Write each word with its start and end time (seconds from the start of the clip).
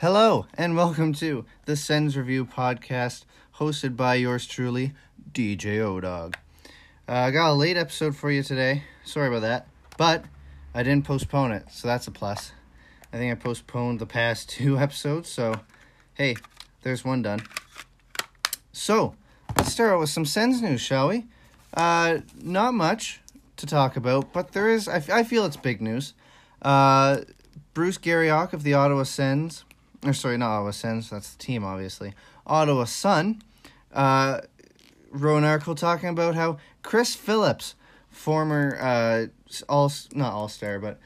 Hello, 0.00 0.46
and 0.54 0.76
welcome 0.76 1.12
to 1.14 1.44
the 1.64 1.74
Sens 1.74 2.16
Review 2.16 2.44
podcast, 2.44 3.24
hosted 3.56 3.96
by 3.96 4.14
yours 4.14 4.46
truly, 4.46 4.92
DJ 5.32 5.78
Odawg. 5.78 6.36
Uh, 7.08 7.12
I 7.12 7.32
got 7.32 7.50
a 7.50 7.54
late 7.54 7.76
episode 7.76 8.14
for 8.14 8.30
you 8.30 8.44
today. 8.44 8.84
Sorry 9.02 9.26
about 9.26 9.40
that, 9.40 9.66
but 9.96 10.24
I 10.72 10.84
didn't 10.84 11.04
postpone 11.04 11.50
it, 11.50 11.64
so 11.72 11.88
that's 11.88 12.06
a 12.06 12.12
plus. 12.12 12.52
I 13.12 13.16
think 13.16 13.32
I 13.32 13.34
postponed 13.34 13.98
the 13.98 14.06
past 14.06 14.48
two 14.50 14.78
episodes, 14.78 15.30
so 15.30 15.62
hey, 16.14 16.36
there's 16.82 17.04
one 17.04 17.22
done. 17.22 17.40
So, 18.70 19.16
let's 19.56 19.72
start 19.72 19.94
out 19.94 19.98
with 19.98 20.10
some 20.10 20.24
Sens 20.24 20.62
news, 20.62 20.80
shall 20.80 21.08
we? 21.08 21.26
Uh, 21.74 22.18
not 22.40 22.72
much 22.72 23.20
to 23.56 23.66
talk 23.66 23.96
about, 23.96 24.32
but 24.32 24.52
there 24.52 24.68
is, 24.68 24.86
I, 24.86 25.02
I 25.12 25.24
feel 25.24 25.44
it's 25.44 25.56
big 25.56 25.82
news. 25.82 26.14
Uh, 26.62 27.22
Bruce 27.74 27.98
Garrioch 27.98 28.52
of 28.52 28.62
the 28.62 28.74
Ottawa 28.74 29.02
Sens 29.02 29.64
or 30.04 30.12
sorry, 30.12 30.38
not 30.38 30.50
Ottawa 30.50 30.70
Sens, 30.70 31.10
that's 31.10 31.34
the 31.34 31.38
team, 31.38 31.64
obviously. 31.64 32.14
Ottawa 32.46 32.84
Sun 32.84 33.42
uh, 33.92 34.40
wrote 35.10 35.38
an 35.38 35.44
article 35.44 35.74
talking 35.74 36.08
about 36.08 36.34
how 36.34 36.58
Chris 36.82 37.14
Phillips, 37.14 37.74
former 38.10 38.78
uh, 38.80 39.26
all 39.68 39.92
not 40.12 40.32
all 40.32 40.48
star, 40.48 40.78
but 40.78 40.98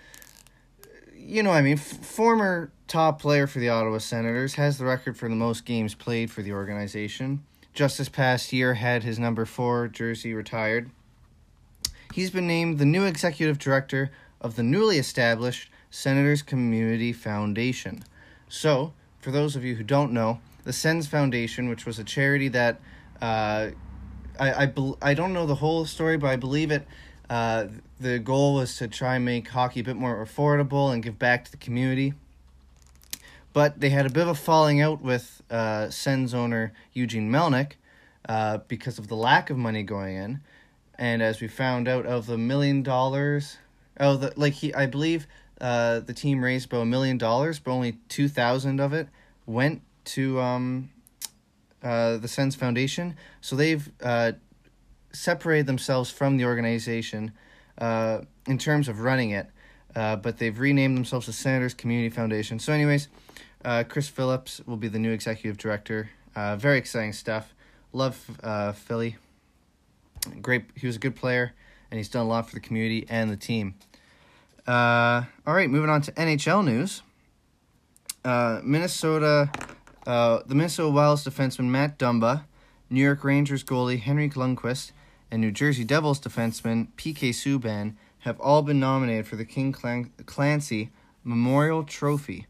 you 1.14 1.42
know 1.42 1.50
what 1.50 1.56
I 1.56 1.62
mean, 1.62 1.74
f- 1.74 2.04
former 2.04 2.72
top 2.88 3.20
player 3.20 3.46
for 3.46 3.58
the 3.58 3.68
Ottawa 3.68 3.98
Senators, 3.98 4.54
has 4.54 4.78
the 4.78 4.84
record 4.84 5.16
for 5.16 5.28
the 5.28 5.36
most 5.36 5.64
games 5.64 5.94
played 5.94 6.30
for 6.30 6.42
the 6.42 6.52
organization. 6.52 7.44
Just 7.74 7.98
this 7.98 8.08
past 8.08 8.52
year, 8.52 8.74
had 8.74 9.02
his 9.02 9.18
number 9.18 9.46
four 9.46 9.88
jersey 9.88 10.34
retired. 10.34 10.90
He's 12.12 12.30
been 12.30 12.46
named 12.46 12.78
the 12.78 12.84
new 12.84 13.04
executive 13.04 13.58
director 13.58 14.10
of 14.42 14.56
the 14.56 14.62
newly 14.62 14.98
established 14.98 15.70
Senators 15.90 16.42
Community 16.42 17.12
Foundation. 17.12 18.04
So, 18.52 18.92
for 19.18 19.30
those 19.30 19.56
of 19.56 19.64
you 19.64 19.76
who 19.76 19.82
don't 19.82 20.12
know, 20.12 20.38
the 20.64 20.74
Sens 20.74 21.06
Foundation, 21.06 21.70
which 21.70 21.86
was 21.86 21.98
a 21.98 22.04
charity 22.04 22.48
that 22.48 22.82
uh, 23.22 23.70
I 24.38 24.64
I, 24.64 24.72
I 25.00 25.14
don't 25.14 25.32
know 25.32 25.46
the 25.46 25.54
whole 25.54 25.86
story, 25.86 26.18
but 26.18 26.26
I 26.26 26.36
believe 26.36 26.70
it. 26.70 26.86
Uh, 27.30 27.68
the 27.98 28.18
goal 28.18 28.56
was 28.56 28.76
to 28.76 28.88
try 28.88 29.16
and 29.16 29.24
make 29.24 29.48
hockey 29.48 29.80
a 29.80 29.82
bit 29.82 29.96
more 29.96 30.22
affordable 30.22 30.92
and 30.92 31.02
give 31.02 31.18
back 31.18 31.46
to 31.46 31.50
the 31.50 31.56
community. 31.56 32.12
But 33.54 33.80
they 33.80 33.88
had 33.88 34.04
a 34.04 34.10
bit 34.10 34.24
of 34.24 34.28
a 34.28 34.34
falling 34.34 34.82
out 34.82 35.00
with 35.00 35.40
uh, 35.50 35.88
Sens 35.88 36.34
owner 36.34 36.74
Eugene 36.92 37.30
Melnyk 37.30 37.72
uh, 38.28 38.58
because 38.68 38.98
of 38.98 39.08
the 39.08 39.16
lack 39.16 39.48
of 39.48 39.56
money 39.56 39.82
going 39.82 40.14
in, 40.14 40.40
and 40.98 41.22
as 41.22 41.40
we 41.40 41.48
found 41.48 41.88
out, 41.88 42.04
of 42.04 42.26
the 42.26 42.36
million 42.36 42.82
dollars, 42.82 43.56
oh, 43.98 44.16
the 44.16 44.34
like 44.36 44.52
he, 44.52 44.74
I 44.74 44.84
believe 44.84 45.26
uh, 45.62 46.00
the 46.00 46.12
team 46.12 46.44
raised 46.44 46.66
about 46.66 46.82
a 46.82 46.86
million 46.86 47.16
dollars, 47.16 47.60
but 47.60 47.70
only 47.70 47.92
two 48.08 48.28
thousand 48.28 48.80
of 48.80 48.92
it 48.92 49.08
went 49.46 49.80
to 50.04 50.40
um, 50.40 50.90
uh, 51.82 52.16
the 52.18 52.28
Sens 52.28 52.54
Foundation. 52.56 53.16
So 53.40 53.56
they've 53.56 53.90
uh, 54.02 54.32
separated 55.12 55.66
themselves 55.66 56.10
from 56.10 56.36
the 56.36 56.44
organization 56.44 57.32
uh, 57.78 58.22
in 58.46 58.58
terms 58.58 58.88
of 58.88 59.00
running 59.00 59.30
it, 59.30 59.46
uh, 59.94 60.16
but 60.16 60.38
they've 60.38 60.58
renamed 60.58 60.96
themselves 60.96 61.26
the 61.26 61.32
Senators 61.32 61.74
Community 61.74 62.10
Foundation. 62.10 62.58
So, 62.58 62.72
anyways, 62.72 63.08
Chris 63.88 64.08
Phillips 64.08 64.60
will 64.66 64.76
be 64.76 64.88
the 64.88 64.98
new 64.98 65.12
executive 65.12 65.56
director. 65.56 66.10
Very 66.34 66.78
exciting 66.78 67.12
stuff. 67.12 67.54
Love 67.92 68.16
Philly. 68.74 69.16
Great. 70.40 70.64
He 70.74 70.86
was 70.86 70.96
a 70.96 70.98
good 70.98 71.16
player, 71.16 71.52
and 71.90 71.98
he's 71.98 72.08
done 72.08 72.26
a 72.26 72.28
lot 72.28 72.48
for 72.48 72.54
the 72.54 72.60
community 72.60 73.06
and 73.08 73.30
the 73.30 73.36
team. 73.36 73.74
Uh, 74.66 75.24
all 75.46 75.54
right, 75.54 75.68
moving 75.68 75.90
on 75.90 76.02
to 76.02 76.12
NHL 76.12 76.64
news. 76.64 77.02
Uh, 78.24 78.60
Minnesota, 78.62 79.50
uh, 80.06 80.40
the 80.46 80.54
Minnesota 80.54 80.90
Wild's 80.90 81.24
defenseman 81.24 81.64
Matt 81.64 81.98
Dumba, 81.98 82.44
New 82.88 83.02
York 83.02 83.24
Rangers 83.24 83.64
goalie 83.64 83.98
Henrik 83.98 84.34
Lundqvist, 84.34 84.92
and 85.30 85.40
New 85.40 85.50
Jersey 85.50 85.82
Devils 85.82 86.20
defenseman 86.20 86.88
PK 86.96 87.30
Subban 87.30 87.94
have 88.20 88.38
all 88.38 88.62
been 88.62 88.78
nominated 88.78 89.26
for 89.26 89.34
the 89.34 89.44
King 89.44 89.72
Clancy 89.72 90.90
Memorial 91.24 91.82
Trophy. 91.82 92.46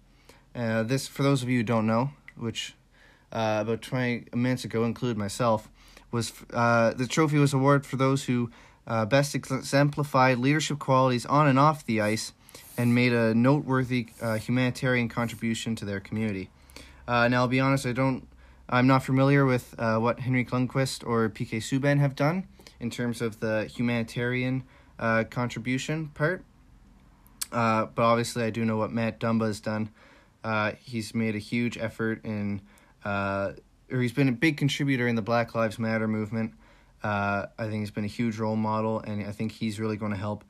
Uh, 0.55 0.83
this, 0.83 1.09
for 1.09 1.23
those 1.23 1.43
of 1.43 1.49
you 1.49 1.59
who 1.59 1.62
don't 1.62 1.87
know, 1.87 2.11
which 2.37 2.75
uh, 3.33 3.61
about 3.62 3.81
20 3.81 4.27
minutes 4.34 4.65
ago 4.65 4.84
include 4.84 5.17
myself, 5.17 5.71
was 6.11 6.33
uh, 6.53 6.93
the 6.93 7.06
trophy 7.06 7.39
was 7.39 7.55
awarded 7.55 7.87
for 7.87 7.97
those 7.97 8.25
who 8.25 8.50
uh, 8.87 9.04
best 9.04 9.34
exemplified 9.34 10.38
leadership 10.38 10.78
qualities 10.78 11.25
on 11.26 11.47
and 11.47 11.59
off 11.59 11.84
the 11.84 12.00
ice 12.00 12.32
and 12.76 12.94
made 12.94 13.12
a 13.12 13.34
noteworthy 13.34 14.09
uh, 14.20 14.37
humanitarian 14.37 15.09
contribution 15.09 15.76
to 15.76 15.84
their 15.84 16.00
community. 16.00 16.50
Uh, 17.06 17.28
now, 17.28 17.43
I'll 17.43 17.48
be 17.48 17.60
honest, 17.60 17.87
I 17.87 17.93
don't, 17.93 18.26
I'm 18.69 18.87
not 18.87 19.04
familiar 19.04 19.44
with 19.44 19.75
uh, 19.78 19.98
what 19.98 20.20
Henrik 20.20 20.50
Lundqvist 20.50 21.06
or 21.06 21.28
PK 21.28 21.59
Subban 21.59 21.98
have 21.98 22.16
done 22.16 22.47
in 22.81 22.91
terms 22.91 23.20
of 23.20 23.41
the 23.41 23.66
humanitarian 23.66 24.65
uh, 24.99 25.25
contribution 25.25 26.09
part. 26.09 26.44
Uh, 27.53 27.87
but 27.87 28.03
obviously, 28.03 28.44
I 28.44 28.50
do 28.50 28.64
know 28.64 28.78
what 28.78 28.91
Matt 28.91 29.20
Dumba 29.20 29.47
has 29.47 29.60
done. 29.60 29.91
he's 30.81 31.14
made 31.14 31.34
a 31.34 31.38
huge 31.41 31.76
effort 31.76 32.25
in, 32.25 32.62
or 33.04 33.54
he's 33.91 34.12
been 34.12 34.28
a 34.28 34.32
big 34.32 34.56
contributor 34.56 35.06
in 35.06 35.16
the 35.16 35.22
Black 35.22 35.54
Lives 35.54 35.78
Matter 35.78 36.09
movement. 36.09 36.54
Uh, 37.03 37.47
I 37.59 37.69
think 37.69 37.81
he's 37.81 37.91
been 37.91 38.05
a 38.05 38.09
huge 38.09 38.39
role 38.39 38.57
model, 38.57 39.01
and 39.01 39.27
I 39.27 39.33
think 39.33 39.53
he's 39.53 39.81
really 39.81 39.97
going 39.97 40.13
to 40.13 40.19
help 40.19 40.45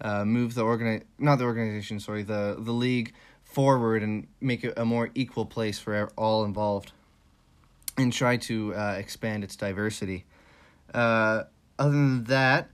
uh, 0.00 0.24
move 0.24 0.54
the 0.54 0.62
organi- 0.62 1.02
not 1.18 1.36
the 1.36 1.44
organization, 1.44 2.00
sorry, 2.00 2.22
the 2.22 2.56
the 2.58 2.72
league 2.72 3.14
forward 3.44 4.02
and 4.02 4.26
make 4.40 4.64
it 4.64 4.74
a 4.76 4.84
more 4.84 5.10
equal 5.14 5.46
place 5.46 5.78
for 5.78 6.10
all 6.16 6.44
involved, 6.44 6.92
and 7.96 8.12
try 8.12 8.36
to 8.36 8.74
uh, 8.74 8.94
expand 8.98 9.44
its 9.44 9.56
diversity. 9.56 10.24
Uh, 10.94 11.44
other 11.78 11.92
than 11.92 12.24
that, 12.24 12.70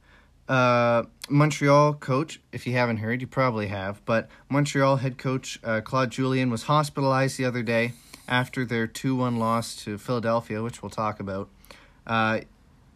uh, 0.49 1.05
Montreal 1.29 1.95
coach, 1.95 2.41
if 2.53 2.67
you 2.67 2.75
haven't 2.75 2.99
heard, 2.99 3.21
you 3.21 3.27
probably 3.27 3.69
have, 3.69 4.05
but 4.05 4.29
Montreal 4.49 4.97
head 4.97 5.19
coach 5.19 5.59
uh, 5.65 5.81
Claude 5.81 6.11
Julien 6.11 6.51
was 6.51 6.65
hospitalized 6.65 7.39
the 7.39 7.45
other 7.45 7.63
day 7.63 7.93
after 8.29 8.65
their 8.65 8.87
2 8.87 9.17
1 9.17 9.39
loss 9.39 9.77
to 9.77 9.99
Philadelphia, 9.99 10.63
which 10.63 10.83
we'll 10.83 10.91
talk 10.91 11.21
about. 11.21 11.49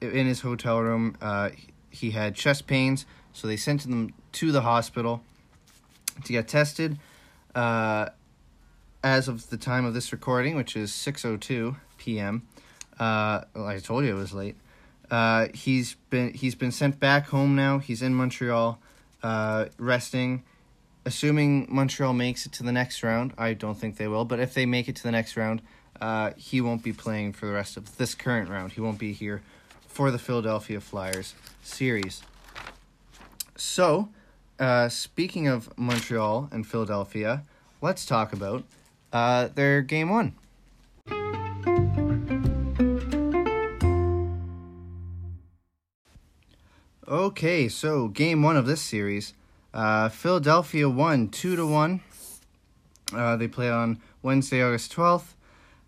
In 0.00 0.26
his 0.26 0.40
hotel 0.40 0.80
room. 0.80 1.16
Uh, 1.20 1.50
he 1.90 2.10
had 2.10 2.34
chest 2.34 2.66
pains, 2.66 3.06
so 3.32 3.46
they 3.46 3.56
sent 3.56 3.84
him 3.84 4.14
to 4.32 4.52
the 4.52 4.60
hospital 4.60 5.22
to 6.24 6.32
get 6.32 6.48
tested. 6.48 6.98
Uh, 7.54 8.08
as 9.02 9.28
of 9.28 9.50
the 9.50 9.56
time 9.56 9.84
of 9.84 9.94
this 9.94 10.12
recording, 10.12 10.56
which 10.56 10.76
is 10.76 10.90
6:02 10.92 11.76
p.m., 11.96 12.46
uh, 12.98 13.42
well, 13.54 13.66
I 13.66 13.78
told 13.78 14.04
you 14.04 14.10
it 14.10 14.18
was 14.18 14.32
late. 14.32 14.56
Uh, 15.10 15.48
he's 15.54 15.94
been 16.10 16.34
he's 16.34 16.54
been 16.54 16.72
sent 16.72 17.00
back 17.00 17.28
home 17.28 17.56
now. 17.56 17.78
He's 17.78 18.02
in 18.02 18.14
Montreal, 18.14 18.78
uh, 19.22 19.66
resting. 19.78 20.42
Assuming 21.04 21.66
Montreal 21.70 22.12
makes 22.12 22.44
it 22.44 22.52
to 22.52 22.62
the 22.62 22.72
next 22.72 23.02
round, 23.02 23.32
I 23.38 23.54
don't 23.54 23.76
think 23.76 23.96
they 23.96 24.08
will. 24.08 24.26
But 24.26 24.40
if 24.40 24.52
they 24.52 24.66
make 24.66 24.88
it 24.88 24.96
to 24.96 25.02
the 25.02 25.12
next 25.12 25.36
round, 25.36 25.62
uh, 26.00 26.32
he 26.36 26.60
won't 26.60 26.82
be 26.82 26.92
playing 26.92 27.32
for 27.32 27.46
the 27.46 27.52
rest 27.52 27.76
of 27.78 27.96
this 27.96 28.14
current 28.14 28.50
round. 28.50 28.72
He 28.72 28.80
won't 28.80 28.98
be 28.98 29.12
here 29.12 29.40
for 29.98 30.12
the 30.12 30.18
Philadelphia 30.18 30.80
Flyers 30.80 31.34
series. 31.60 32.22
So, 33.56 34.10
uh, 34.60 34.88
speaking 34.88 35.48
of 35.48 35.76
Montreal 35.76 36.48
and 36.52 36.64
Philadelphia, 36.64 37.42
let's 37.82 38.06
talk 38.06 38.32
about 38.32 38.62
uh, 39.12 39.48
their 39.52 39.82
game 39.82 40.08
one. 40.08 40.34
Okay, 47.08 47.68
so 47.68 48.06
game 48.06 48.40
one 48.40 48.56
of 48.56 48.66
this 48.66 48.80
series, 48.80 49.34
uh, 49.74 50.08
Philadelphia 50.10 50.88
won 50.88 51.28
two 51.28 51.56
to 51.56 51.66
one. 51.66 52.02
Uh, 53.12 53.34
they 53.34 53.48
played 53.48 53.72
on 53.72 54.00
Wednesday, 54.22 54.62
August 54.62 54.92
twelfth. 54.92 55.34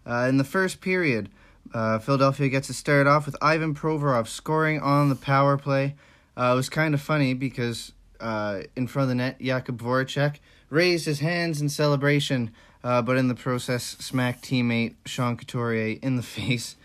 Uh, 0.04 0.26
in 0.28 0.36
the 0.36 0.42
first 0.42 0.80
period, 0.80 1.28
uh, 1.72 1.98
Philadelphia 1.98 2.48
gets 2.48 2.68
it 2.68 2.74
started 2.74 3.08
off 3.08 3.26
with 3.26 3.36
Ivan 3.40 3.74
Provorov 3.74 4.26
scoring 4.26 4.80
on 4.80 5.08
the 5.08 5.14
power 5.14 5.56
play. 5.56 5.94
Uh, 6.36 6.52
it 6.52 6.56
was 6.56 6.68
kind 6.68 6.94
of 6.94 7.00
funny 7.00 7.34
because 7.34 7.92
uh, 8.20 8.62
in 8.76 8.86
front 8.86 9.04
of 9.04 9.08
the 9.10 9.14
net, 9.14 9.38
Jakub 9.38 9.76
Voracek 9.76 10.36
raised 10.68 11.06
his 11.06 11.20
hands 11.20 11.60
in 11.60 11.68
celebration, 11.68 12.50
uh, 12.82 13.02
but 13.02 13.16
in 13.16 13.28
the 13.28 13.34
process, 13.34 13.84
smacked 13.84 14.42
teammate 14.42 14.94
Sean 15.06 15.36
Couturier 15.36 15.98
in 16.02 16.16
the 16.16 16.22
face. 16.24 16.76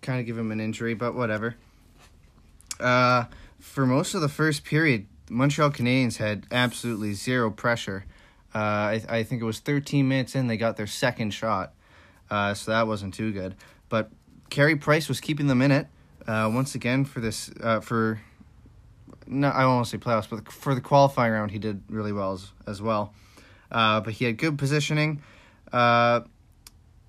kind 0.00 0.18
of 0.18 0.26
give 0.26 0.38
him 0.38 0.50
an 0.50 0.60
injury, 0.60 0.94
but 0.94 1.14
whatever. 1.14 1.56
Uh, 2.80 3.24
for 3.60 3.86
most 3.86 4.14
of 4.14 4.20
the 4.20 4.28
first 4.28 4.64
period, 4.64 5.06
Montreal 5.30 5.70
Canadiens 5.70 6.16
had 6.16 6.46
absolutely 6.50 7.12
zero 7.14 7.50
pressure. 7.50 8.04
Uh, 8.54 8.58
I, 8.58 9.02
I 9.08 9.22
think 9.22 9.40
it 9.40 9.44
was 9.44 9.60
13 9.60 10.06
minutes 10.08 10.34
in, 10.34 10.46
they 10.48 10.56
got 10.56 10.76
their 10.76 10.86
second 10.86 11.30
shot. 11.30 11.72
so 12.28 12.70
that 12.70 12.86
wasn't 12.88 13.14
too 13.14 13.32
good. 13.32 13.54
But 13.88 14.10
Carey 14.52 14.76
Price 14.76 15.08
was 15.08 15.18
keeping 15.18 15.46
them 15.46 15.62
in 15.62 15.70
it 15.70 15.86
uh, 16.28 16.50
once 16.52 16.74
again 16.74 17.06
for 17.06 17.20
this 17.20 17.50
uh, 17.62 17.80
for 17.80 18.20
no 19.26 19.48
I 19.48 19.64
won't 19.64 19.86
say 19.86 19.96
playoffs, 19.96 20.28
but 20.28 20.52
for 20.52 20.74
the 20.74 20.82
qualifying 20.82 21.32
round 21.32 21.52
he 21.52 21.58
did 21.58 21.80
really 21.88 22.12
well 22.12 22.34
as, 22.34 22.52
as 22.66 22.82
well. 22.82 23.14
Uh, 23.70 24.02
but 24.02 24.12
he 24.12 24.26
had 24.26 24.36
good 24.36 24.58
positioning. 24.58 25.22
Uh, 25.72 26.20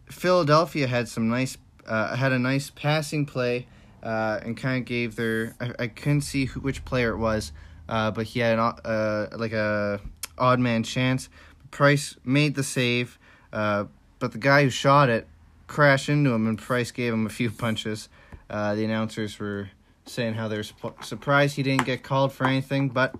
Philadelphia 0.06 0.88
had 0.88 1.10
some 1.10 1.28
nice 1.28 1.57
uh, 1.86 2.16
had 2.16 2.31
a 2.31 2.40
nice 2.40 2.69
passing 2.69 3.25
play 3.25 3.68
uh, 4.04 4.39
and 4.42 4.56
kind 4.56 4.80
of 4.80 4.86
gave 4.86 5.18
their 5.18 5.54
I, 5.60 5.74
I 5.80 5.88
couldn't 5.88 6.22
see 6.22 6.46
who, 6.46 6.62
which 6.62 6.86
player 6.86 7.10
it 7.10 7.18
was, 7.18 7.51
but 7.88 8.24
he 8.24 8.39
had 8.39 8.57
an 8.57 9.38
like 9.38 9.51
a 9.51 10.00
odd 10.38 10.62
man 10.62 10.84
chance. 10.84 11.28
Price 11.72 12.16
made 12.24 12.56
the 12.56 12.63
save, 12.63 13.19
but 13.51 13.89
the 14.19 14.38
guy 14.38 14.63
who 14.63 14.69
shot 14.69 15.10
it 15.10 15.28
crashed 15.68 16.10
into 16.10 16.31
him, 16.31 16.48
and 16.48 16.57
Price 16.57 16.92
gave 16.92 17.13
him 17.13 17.25
a 17.25 17.30
few 17.30 17.50
punches. 17.65 18.10
Uh, 18.50 18.75
the 18.75 18.86
announcers 18.86 19.39
were 19.39 19.69
saying 20.06 20.33
how 20.33 20.48
they're 20.48 20.63
surprised 20.63 21.56
he 21.56 21.63
didn't 21.63 21.86
get 21.86 22.04
called 22.04 22.33
for 22.33 22.45
anything, 22.45 22.89
but 22.89 23.15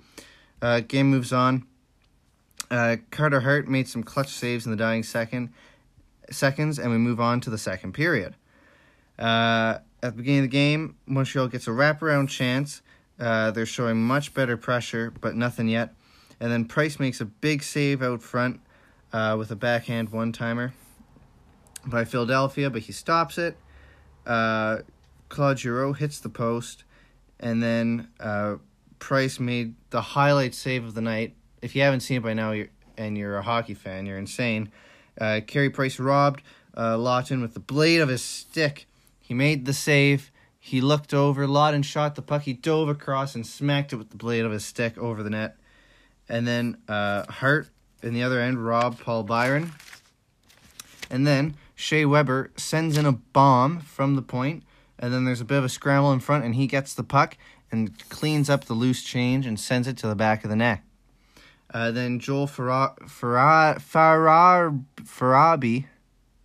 uh, 0.62 0.82
game 0.82 1.10
moves 1.10 1.32
on. 1.32 1.66
Uh, 2.70 2.98
Carter 3.12 3.42
Hart 3.42 3.68
made 3.68 3.88
some 3.88 4.04
clutch 4.04 4.30
saves 4.30 4.66
in 4.66 4.72
the 4.72 4.78
dying 4.78 5.04
second 5.04 5.54
seconds, 6.30 6.80
and 6.80 6.92
we 6.92 6.98
move 6.98 7.20
on 7.20 7.40
to 7.42 7.50
the 7.50 7.58
second 7.58 7.94
period. 7.94 8.36
Uh, 9.18 9.80
at 10.02 10.12
the 10.12 10.18
beginning 10.18 10.40
of 10.40 10.46
the 10.46 10.50
game, 10.50 10.96
Montreal 11.06 11.48
gets 11.48 11.68
a 11.68 11.72
wraparound 11.72 12.30
chance. 12.30 12.82
Uh, 13.20 13.52
they're 13.52 13.66
showing 13.66 14.04
much 14.04 14.34
better 14.34 14.58
pressure, 14.58 15.14
but 15.22 15.36
nothing 15.36 15.68
yet. 15.68 15.94
And 16.40 16.52
then 16.52 16.66
Price 16.66 17.00
makes 17.00 17.22
a 17.22 17.26
big 17.26 17.64
save 17.64 18.02
out 18.02 18.22
front 18.22 18.60
uh, 19.14 19.36
with 19.38 19.52
a 19.52 19.56
backhand 19.56 20.10
one 20.10 20.32
timer 20.32 20.74
by 21.86 22.06
Philadelphia, 22.06 22.70
but 22.70 22.84
he 22.84 22.92
stops 22.92 23.38
it. 23.38 23.58
Uh, 24.26 24.80
Claude 25.30 25.60
Giroux 25.60 25.94
hits 25.94 26.20
the 26.20 26.30
post, 26.30 26.84
and 27.40 27.62
then 27.62 28.08
uh, 28.20 28.56
Price 29.00 29.40
made 29.40 29.76
the 29.90 30.02
highlight 30.02 30.54
save 30.54 30.86
of 30.86 30.94
the 30.94 31.02
night. 31.02 31.36
If 31.62 31.76
you 31.76 31.82
haven't 31.82 32.02
seen 32.02 32.18
it 32.18 32.24
by 32.24 32.34
now, 32.34 32.52
you're, 32.52 32.70
and 32.98 33.18
you're 33.18 33.38
a 33.38 33.42
hockey 33.42 33.74
fan, 33.74 34.06
you're 34.06 34.18
insane. 34.18 34.72
Uh, 35.20 35.42
Carey 35.46 35.70
Price 35.70 36.00
robbed 36.00 36.42
uh, 36.76 36.96
Laughton 36.96 37.42
with 37.42 37.54
the 37.54 37.60
blade 37.60 38.02
of 38.02 38.10
his 38.10 38.24
stick. 38.24 38.88
He 39.20 39.34
made 39.34 39.66
the 39.66 39.74
save. 39.74 40.32
He 40.60 40.82
looked 40.82 41.14
over. 41.14 41.46
Laughton 41.46 41.84
shot 41.84 42.16
the 42.16 42.22
puck. 42.22 42.44
He 42.44 42.54
dove 42.54 42.90
across 42.90 43.36
and 43.36 43.46
smacked 43.46 43.94
it 43.94 43.98
with 43.98 44.10
the 44.10 44.18
blade 44.18 44.46
of 44.46 44.52
his 44.52 44.66
stick 44.66 44.98
over 44.98 45.22
the 45.22 45.30
net. 45.30 45.58
And 46.30 46.48
then 46.48 46.78
uh, 46.88 47.26
Hart 47.30 47.70
in 48.02 48.14
the 48.14 48.24
other 48.24 48.40
end 48.40 48.66
robbed 48.66 49.00
Paul 49.00 49.24
Byron. 49.24 49.74
And 51.10 51.28
then 51.28 51.56
Shea 51.76 52.06
Weber 52.06 52.52
sends 52.56 52.98
in 52.98 53.06
a 53.06 53.12
bomb 53.12 53.80
from 53.82 54.16
the 54.16 54.22
point 54.22 54.64
and 55.04 55.14
then 55.14 55.26
there's 55.26 55.42
a 55.42 55.46
bit 55.46 55.58
of 55.58 55.66
a 55.66 55.70
scramble 55.70 56.14
in 56.14 56.22
front, 56.22 56.46
and 56.46 56.56
he 56.56 56.66
gets 56.66 56.94
the 56.94 57.04
puck 57.04 57.38
and 57.72 58.08
cleans 58.08 58.50
up 58.50 58.66
the 58.66 58.74
loose 58.74 59.04
change 59.04 59.46
and 59.46 59.60
sends 59.60 59.86
it 59.86 59.98
to 59.98 60.08
the 60.08 60.16
back 60.16 60.46
of 60.46 60.50
the 60.50 60.56
net. 60.56 60.82
Uh, 61.74 61.92
then 61.92 62.20
Joel 62.20 62.48
Farrar, 62.48 62.96
Farrar, 63.80 64.74
Farabee, 65.02 65.86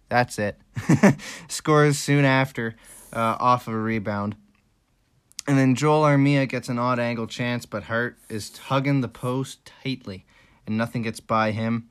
that's 0.08 0.40
it, 0.40 0.58
scores 1.48 1.98
soon 1.98 2.24
after 2.24 2.74
uh, 3.12 3.36
off 3.38 3.68
of 3.68 3.74
a 3.74 3.78
rebound. 3.78 4.34
And 5.46 5.56
then 5.56 5.76
Joel 5.76 6.02
Armia 6.02 6.48
gets 6.48 6.68
an 6.68 6.80
odd 6.80 6.98
angle 6.98 7.26
chance, 7.26 7.64
but 7.64 7.84
Hart 7.84 8.18
is 8.28 8.56
hugging 8.56 9.02
the 9.02 9.08
post 9.08 9.70
tightly, 9.84 10.24
and 10.66 10.76
nothing 10.76 11.02
gets 11.02 11.20
by 11.20 11.52
him. 11.52 11.88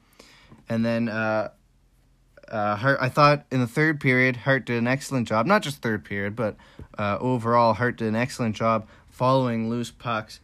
And 0.68 0.83
then 0.83 1.07
uh, 1.07 1.51
uh, 2.50 2.76
Hart, 2.76 2.98
I 3.02 3.10
thought 3.10 3.46
in 3.52 3.60
the 3.60 3.68
third 3.68 4.00
period, 4.00 4.38
Hart 4.38 4.66
did 4.66 4.78
an 4.78 4.88
excellent 4.88 5.28
job. 5.28 5.46
Not 5.46 5.62
just 5.62 5.82
third 5.82 6.06
period, 6.06 6.36
but 6.36 6.56
uh, 6.98 7.18
overall, 7.20 7.74
Hart 7.74 7.98
did 7.98 8.08
an 8.08 8.16
excellent 8.16 8.56
job 8.56 8.88
following 9.10 9.70
loose 9.70 9.92
pucks. 9.92 10.40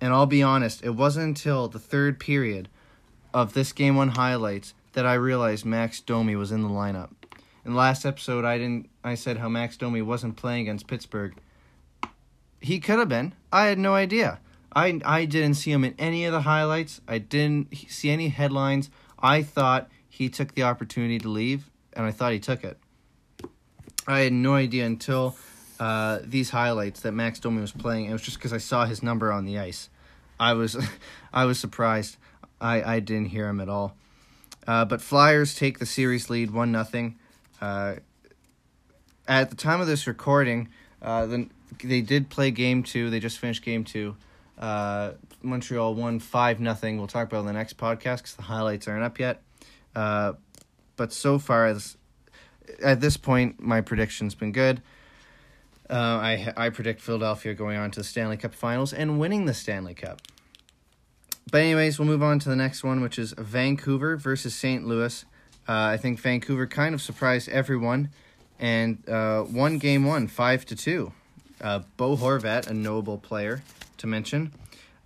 And 0.00 0.12
I'll 0.12 0.26
be 0.26 0.42
honest, 0.42 0.84
it 0.84 0.90
wasn't 0.90 1.26
until 1.26 1.68
the 1.68 1.78
third 1.78 2.20
period 2.20 2.68
of 3.34 3.52
this 3.54 3.72
game 3.72 3.96
one 3.96 4.10
highlights 4.10 4.74
that 4.92 5.06
I 5.06 5.14
realized 5.14 5.64
Max 5.64 6.00
Domi 6.00 6.36
was 6.36 6.52
in 6.52 6.62
the 6.62 6.68
lineup. 6.68 7.10
In 7.64 7.72
the 7.72 7.78
last 7.78 8.06
episode, 8.06 8.44
I 8.44 8.58
didn't. 8.58 8.88
I 9.04 9.14
said 9.14 9.36
how 9.36 9.48
Max 9.48 9.76
Domi 9.76 10.02
wasn't 10.02 10.36
playing 10.36 10.62
against 10.62 10.86
Pittsburgh. 10.86 11.34
He 12.60 12.80
could 12.80 12.98
have 12.98 13.08
been. 13.08 13.34
I 13.52 13.66
had 13.66 13.78
no 13.78 13.94
idea. 13.94 14.40
I 14.74 15.00
I 15.04 15.24
didn't 15.24 15.54
see 15.54 15.72
him 15.72 15.84
in 15.84 15.94
any 15.98 16.24
of 16.24 16.32
the 16.32 16.42
highlights. 16.42 17.00
I 17.06 17.18
didn't 17.18 17.76
see 17.88 18.10
any 18.10 18.28
headlines. 18.28 18.90
I 19.18 19.42
thought 19.42 19.88
he 20.18 20.28
took 20.28 20.52
the 20.56 20.64
opportunity 20.64 21.16
to 21.20 21.28
leave, 21.28 21.70
and 21.92 22.04
I 22.04 22.10
thought 22.10 22.32
he 22.32 22.40
took 22.40 22.64
it. 22.64 22.76
I 24.04 24.18
had 24.18 24.32
no 24.32 24.54
idea 24.54 24.84
until 24.84 25.36
uh, 25.78 26.18
these 26.24 26.50
highlights 26.50 27.02
that 27.02 27.12
Max 27.12 27.38
Domi 27.38 27.60
was 27.60 27.70
playing. 27.70 28.06
It 28.06 28.12
was 28.12 28.22
just 28.22 28.36
because 28.36 28.52
I 28.52 28.58
saw 28.58 28.84
his 28.84 29.00
number 29.00 29.30
on 29.30 29.44
the 29.44 29.60
ice. 29.60 29.88
I 30.40 30.54
was, 30.54 30.76
I 31.32 31.44
was 31.44 31.60
surprised. 31.60 32.16
I, 32.60 32.82
I 32.82 32.98
didn't 32.98 33.26
hear 33.26 33.48
him 33.48 33.60
at 33.60 33.68
all. 33.68 33.94
Uh, 34.66 34.84
but 34.84 35.00
Flyers 35.00 35.54
take 35.54 35.78
the 35.78 35.86
series 35.86 36.28
lead 36.28 36.50
one 36.50 36.72
nothing. 36.72 37.16
Uh, 37.60 37.94
at 39.28 39.50
the 39.50 39.56
time 39.56 39.80
of 39.80 39.86
this 39.86 40.08
recording, 40.08 40.68
uh, 41.00 41.26
then 41.26 41.52
they 41.84 42.00
did 42.00 42.28
play 42.28 42.50
game 42.50 42.82
two. 42.82 43.08
They 43.08 43.20
just 43.20 43.38
finished 43.38 43.62
game 43.62 43.84
two. 43.84 44.16
Uh, 44.58 45.12
Montreal 45.42 45.94
won 45.94 46.18
five 46.18 46.58
nothing. 46.58 46.98
We'll 46.98 47.06
talk 47.06 47.28
about 47.28 47.36
it 47.36 47.40
in 47.42 47.46
the 47.46 47.52
next 47.52 47.76
podcast 47.76 48.16
because 48.16 48.34
the 48.34 48.42
highlights 48.42 48.88
aren't 48.88 49.04
up 49.04 49.20
yet. 49.20 49.42
Uh, 49.98 50.34
but 50.94 51.12
so 51.12 51.40
far, 51.40 51.66
as 51.66 51.96
at 52.80 53.00
this 53.00 53.16
point, 53.16 53.60
my 53.60 53.80
prediction's 53.80 54.36
been 54.36 54.52
good. 54.52 54.80
Uh, 55.90 55.94
I 55.94 56.52
I 56.56 56.70
predict 56.70 57.00
Philadelphia 57.00 57.52
going 57.52 57.76
on 57.76 57.90
to 57.90 58.00
the 58.00 58.04
Stanley 58.04 58.36
Cup 58.36 58.54
Finals 58.54 58.92
and 58.92 59.18
winning 59.18 59.46
the 59.46 59.54
Stanley 59.54 59.94
Cup. 59.94 60.22
But 61.50 61.62
anyways, 61.62 61.98
we'll 61.98 62.06
move 62.06 62.22
on 62.22 62.38
to 62.38 62.48
the 62.48 62.54
next 62.54 62.84
one, 62.84 63.00
which 63.00 63.18
is 63.18 63.32
Vancouver 63.36 64.16
versus 64.16 64.54
St. 64.54 64.86
Louis. 64.86 65.24
Uh, 65.68 65.72
I 65.72 65.96
think 65.96 66.20
Vancouver 66.20 66.68
kind 66.68 66.94
of 66.94 67.02
surprised 67.02 67.48
everyone, 67.48 68.10
and 68.60 69.02
uh, 69.08 69.46
won 69.50 69.78
game 69.78 70.04
one, 70.04 70.28
five 70.28 70.64
to 70.66 70.76
two. 70.76 71.12
Uh, 71.60 71.80
Bo 71.96 72.16
Horvat, 72.16 72.68
a 72.68 72.74
notable 72.74 73.18
player 73.18 73.62
to 73.96 74.06
mention. 74.06 74.52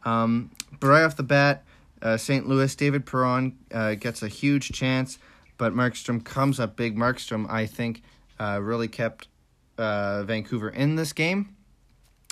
Um, 0.05 0.51
but 0.79 0.89
right 0.89 1.05
off 1.05 1.17
the 1.17 1.23
bat, 1.23 1.65
uh, 2.03 2.17
St. 2.17 2.49
Louis, 2.49 2.75
David 2.75 3.07
Perron 3.07 3.57
uh, 3.73 3.95
gets 3.95 4.23
a 4.23 4.29
huge 4.29 4.73
chance, 4.73 5.19
but 5.57 5.73
Markstrom 5.73 6.23
comes 6.25 6.59
up 6.59 6.77
big. 6.77 6.97
Markstrom, 6.97 7.49
I 7.49 7.67
think, 7.67 8.03
uh, 8.41 8.59
really 8.61 8.89
kept 8.89 9.29
uh, 9.79 10.25
Vancouver 10.25 10.69
in 10.69 10.97
this 10.97 11.13
game, 11.13 11.57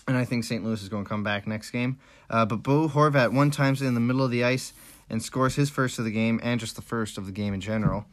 and 0.09 0.17
I 0.17 0.25
think 0.25 0.45
St. 0.45 0.65
Louis 0.65 0.83
is 0.83 0.89
going 0.89 1.05
to 1.05 1.09
come 1.09 1.23
back 1.23 1.47
next 1.47 1.71
game. 1.71 1.99
Uh, 2.29 2.45
but 2.45 2.63
Bo 2.63 2.89
Horvat 2.89 3.33
one 3.33 3.51
time's 3.51 3.81
in 3.81 3.95
the 3.95 4.01
middle 4.01 4.25
of 4.25 4.31
the 4.31 4.45
ice 4.45 4.73
and 5.09 5.23
scores 5.23 5.57
his 5.57 5.71
first 5.71 5.99
of 5.99 6.05
the 6.05 6.11
game 6.11 6.41
and 6.43 6.61
just 6.61 6.77
the 6.77 6.83
first 6.83 7.19
of 7.19 7.27
the 7.27 7.33
game 7.33 7.55
in 7.55 7.61
general. 7.61 8.07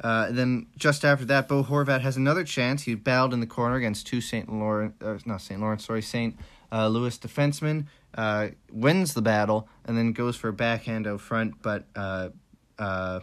Uh, 0.00 0.30
then 0.30 0.66
just 0.76 1.04
after 1.04 1.24
that, 1.24 1.48
Bo 1.48 1.62
Horvat 1.62 2.00
has 2.00 2.16
another 2.16 2.44
chance. 2.44 2.82
He 2.82 2.94
battled 2.94 3.32
in 3.32 3.40
the 3.40 3.46
corner 3.46 3.76
against 3.76 4.06
two 4.06 4.20
St. 4.20 4.52
Lawrence, 4.52 4.94
uh, 5.02 5.18
not 5.24 5.40
St. 5.40 5.60
Lawrence, 5.60 5.86
sorry, 5.86 6.02
St. 6.02 6.36
Uh, 6.72 6.88
Louis 6.88 7.16
defensemen 7.18 7.86
uh, 8.16 8.48
wins 8.72 9.14
the 9.14 9.22
battle 9.22 9.68
and 9.84 9.96
then 9.96 10.12
goes 10.12 10.36
for 10.36 10.48
a 10.48 10.52
backhand 10.52 11.06
out 11.06 11.20
front, 11.20 11.62
but 11.62 11.84
uh, 11.94 12.30
uh, 12.78 13.20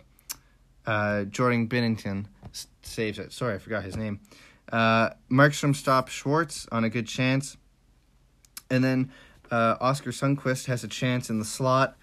uh, 0.86 1.24
Jordan 1.26 1.68
Binnington 1.68 2.26
saves 2.82 3.20
it. 3.20 3.34
Sorry, 3.34 3.56
I 3.56 3.58
forgot 3.58 3.84
his 3.84 3.96
name. 3.96 4.20
Uh, 4.72 5.12
Markstrom 5.30 5.76
stops 5.76 6.12
Schwartz 6.12 6.68
on 6.72 6.84
a 6.84 6.90
good 6.90 7.08
chance, 7.08 7.58
and 8.70 8.84
then 8.84 9.12
uh, 9.50 9.76
Oskar 9.82 10.12
Sundqvist 10.12 10.66
has 10.66 10.84
a 10.84 10.88
chance 10.88 11.30
in 11.30 11.40
the 11.40 11.46
slot 11.46 11.98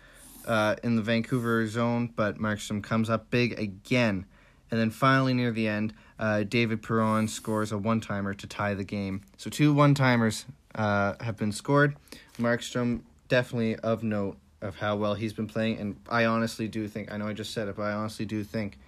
uh, 0.46 0.76
in 0.82 0.96
the 0.96 1.02
Vancouver 1.02 1.66
zone, 1.66 2.12
but 2.14 2.38
Markstrom 2.38 2.82
comes 2.82 3.08
up 3.08 3.30
big 3.30 3.58
again. 3.58 4.26
And 4.70 4.78
then 4.78 4.90
finally, 4.90 5.34
near 5.34 5.50
the 5.50 5.68
end, 5.68 5.94
uh, 6.18 6.42
David 6.42 6.82
Perron 6.82 7.28
scores 7.28 7.72
a 7.72 7.78
one 7.78 8.00
timer 8.00 8.34
to 8.34 8.46
tie 8.46 8.74
the 8.74 8.84
game. 8.84 9.22
So, 9.36 9.48
two 9.50 9.72
one 9.72 9.94
timers 9.94 10.44
uh, 10.74 11.14
have 11.20 11.36
been 11.36 11.52
scored. 11.52 11.96
Markstrom 12.38 13.00
definitely 13.28 13.76
of 13.76 14.02
note 14.02 14.36
of 14.60 14.76
how 14.76 14.96
well 14.96 15.14
he's 15.14 15.32
been 15.32 15.46
playing, 15.46 15.78
and 15.78 15.96
I 16.08 16.24
honestly 16.24 16.68
do 16.68 16.88
think 16.88 17.12
I 17.12 17.16
know 17.16 17.28
I 17.28 17.32
just 17.32 17.52
said 17.52 17.68
it, 17.68 17.76
but 17.76 17.82
I 17.82 17.92
honestly 17.92 18.24
do 18.24 18.42
think 18.44 18.78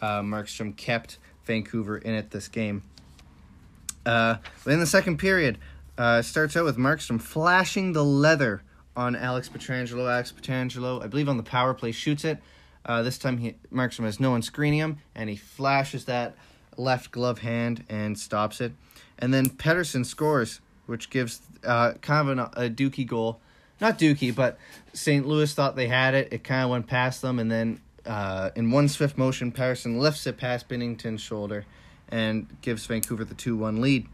uh, 0.00 0.20
Markstrom 0.20 0.76
kept 0.76 1.18
Vancouver 1.44 1.98
in 1.98 2.14
it 2.14 2.30
this 2.30 2.48
game. 2.48 2.82
Uh, 4.04 4.36
in 4.66 4.80
the 4.80 4.86
second 4.86 5.18
period, 5.18 5.58
uh, 5.96 6.20
starts 6.22 6.56
out 6.56 6.64
with 6.64 6.76
Markstrom 6.76 7.20
flashing 7.20 7.92
the 7.92 8.04
leather 8.04 8.62
on 8.96 9.16
Alex 9.16 9.48
Pietrangelo. 9.48 10.10
Alex 10.10 10.32
Pietrangelo, 10.32 11.02
I 11.02 11.06
believe 11.06 11.28
on 11.28 11.36
the 11.36 11.42
power 11.42 11.74
play, 11.74 11.92
shoots 11.92 12.24
it. 12.24 12.38
Uh, 12.86 13.02
this 13.02 13.18
time 13.18 13.38
he 13.38 13.54
Markstrom 13.72 14.04
has 14.04 14.20
no 14.20 14.30
one 14.30 14.42
screening 14.42 14.80
him, 14.80 14.98
and 15.14 15.30
he 15.30 15.36
flashes 15.36 16.04
that 16.04 16.34
left 16.76 17.10
glove 17.10 17.38
hand 17.38 17.84
and 17.88 18.18
stops 18.18 18.60
it. 18.60 18.72
And 19.18 19.32
then 19.32 19.48
Pettersson 19.48 20.04
scores 20.04 20.60
which 20.86 21.10
gives 21.10 21.40
uh, 21.64 21.92
kind 22.02 22.28
of 22.28 22.38
an, 22.38 22.66
a 22.66 22.70
Dookie 22.70 23.06
goal. 23.06 23.40
Not 23.80 23.98
Dookie, 23.98 24.34
but 24.34 24.58
St. 24.92 25.26
Louis 25.26 25.52
thought 25.52 25.76
they 25.76 25.88
had 25.88 26.14
it. 26.14 26.32
It 26.32 26.44
kind 26.44 26.64
of 26.64 26.70
went 26.70 26.86
past 26.86 27.22
them, 27.22 27.38
and 27.38 27.50
then 27.50 27.80
uh, 28.06 28.50
in 28.54 28.70
one 28.70 28.88
swift 28.88 29.18
motion, 29.18 29.50
Pettersson 29.52 29.98
lifts 29.98 30.26
it 30.26 30.36
past 30.36 30.68
Binnington's 30.68 31.20
shoulder 31.20 31.64
and 32.08 32.46
gives 32.60 32.86
Vancouver 32.86 33.24
the 33.24 33.34
2 33.34 33.56
1 33.56 33.80
lead. 33.80 34.06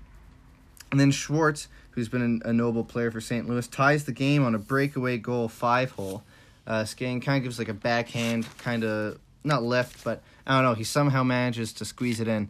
And 0.91 0.99
then 0.99 1.11
Schwartz, 1.11 1.69
who's 1.93 2.09
been 2.09 2.41
a 2.45 2.53
noble 2.53 2.85
player 2.85 3.11
for 3.11 3.21
St. 3.21 3.49
Louis, 3.49 3.67
ties 3.69 4.05
the 4.05 4.13
game 4.13 4.45
on 4.45 4.55
a 4.55 4.59
breakaway 4.59 5.19
goal 5.19 5.49
five 5.49 5.93
hole. 5.93 6.23
Uh, 6.71 6.85
Skane 6.85 7.21
kind 7.21 7.39
of 7.39 7.43
gives 7.43 7.59
like 7.59 7.69
a 7.69 7.75
backhand 7.75 8.47
kind 8.59 8.85
of 8.85 9.19
not 9.43 9.65
left, 9.65 10.05
but 10.05 10.23
I 10.47 10.55
don't 10.55 10.63
know. 10.63 10.75
He 10.75 10.85
somehow 10.85 11.25
manages 11.25 11.73
to 11.75 11.85
squeeze 11.85 12.21
it 12.21 12.29
in. 12.29 12.49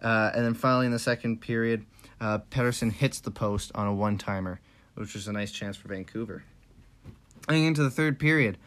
Uh, 0.00 0.30
and 0.32 0.44
then 0.44 0.54
finally 0.54 0.86
in 0.86 0.92
the 0.92 0.98
second 1.00 1.40
period, 1.40 1.84
uh, 2.20 2.38
Pettersson 2.52 2.92
hits 2.92 3.18
the 3.18 3.32
post 3.32 3.72
on 3.74 3.88
a 3.88 3.92
one 3.92 4.16
timer, 4.16 4.60
which 4.94 5.12
was 5.12 5.26
a 5.26 5.32
nice 5.32 5.50
chance 5.50 5.76
for 5.76 5.88
Vancouver. 5.88 6.44
Going 7.48 7.64
into 7.64 7.82
the 7.82 7.90
third 7.90 8.20
period, 8.20 8.58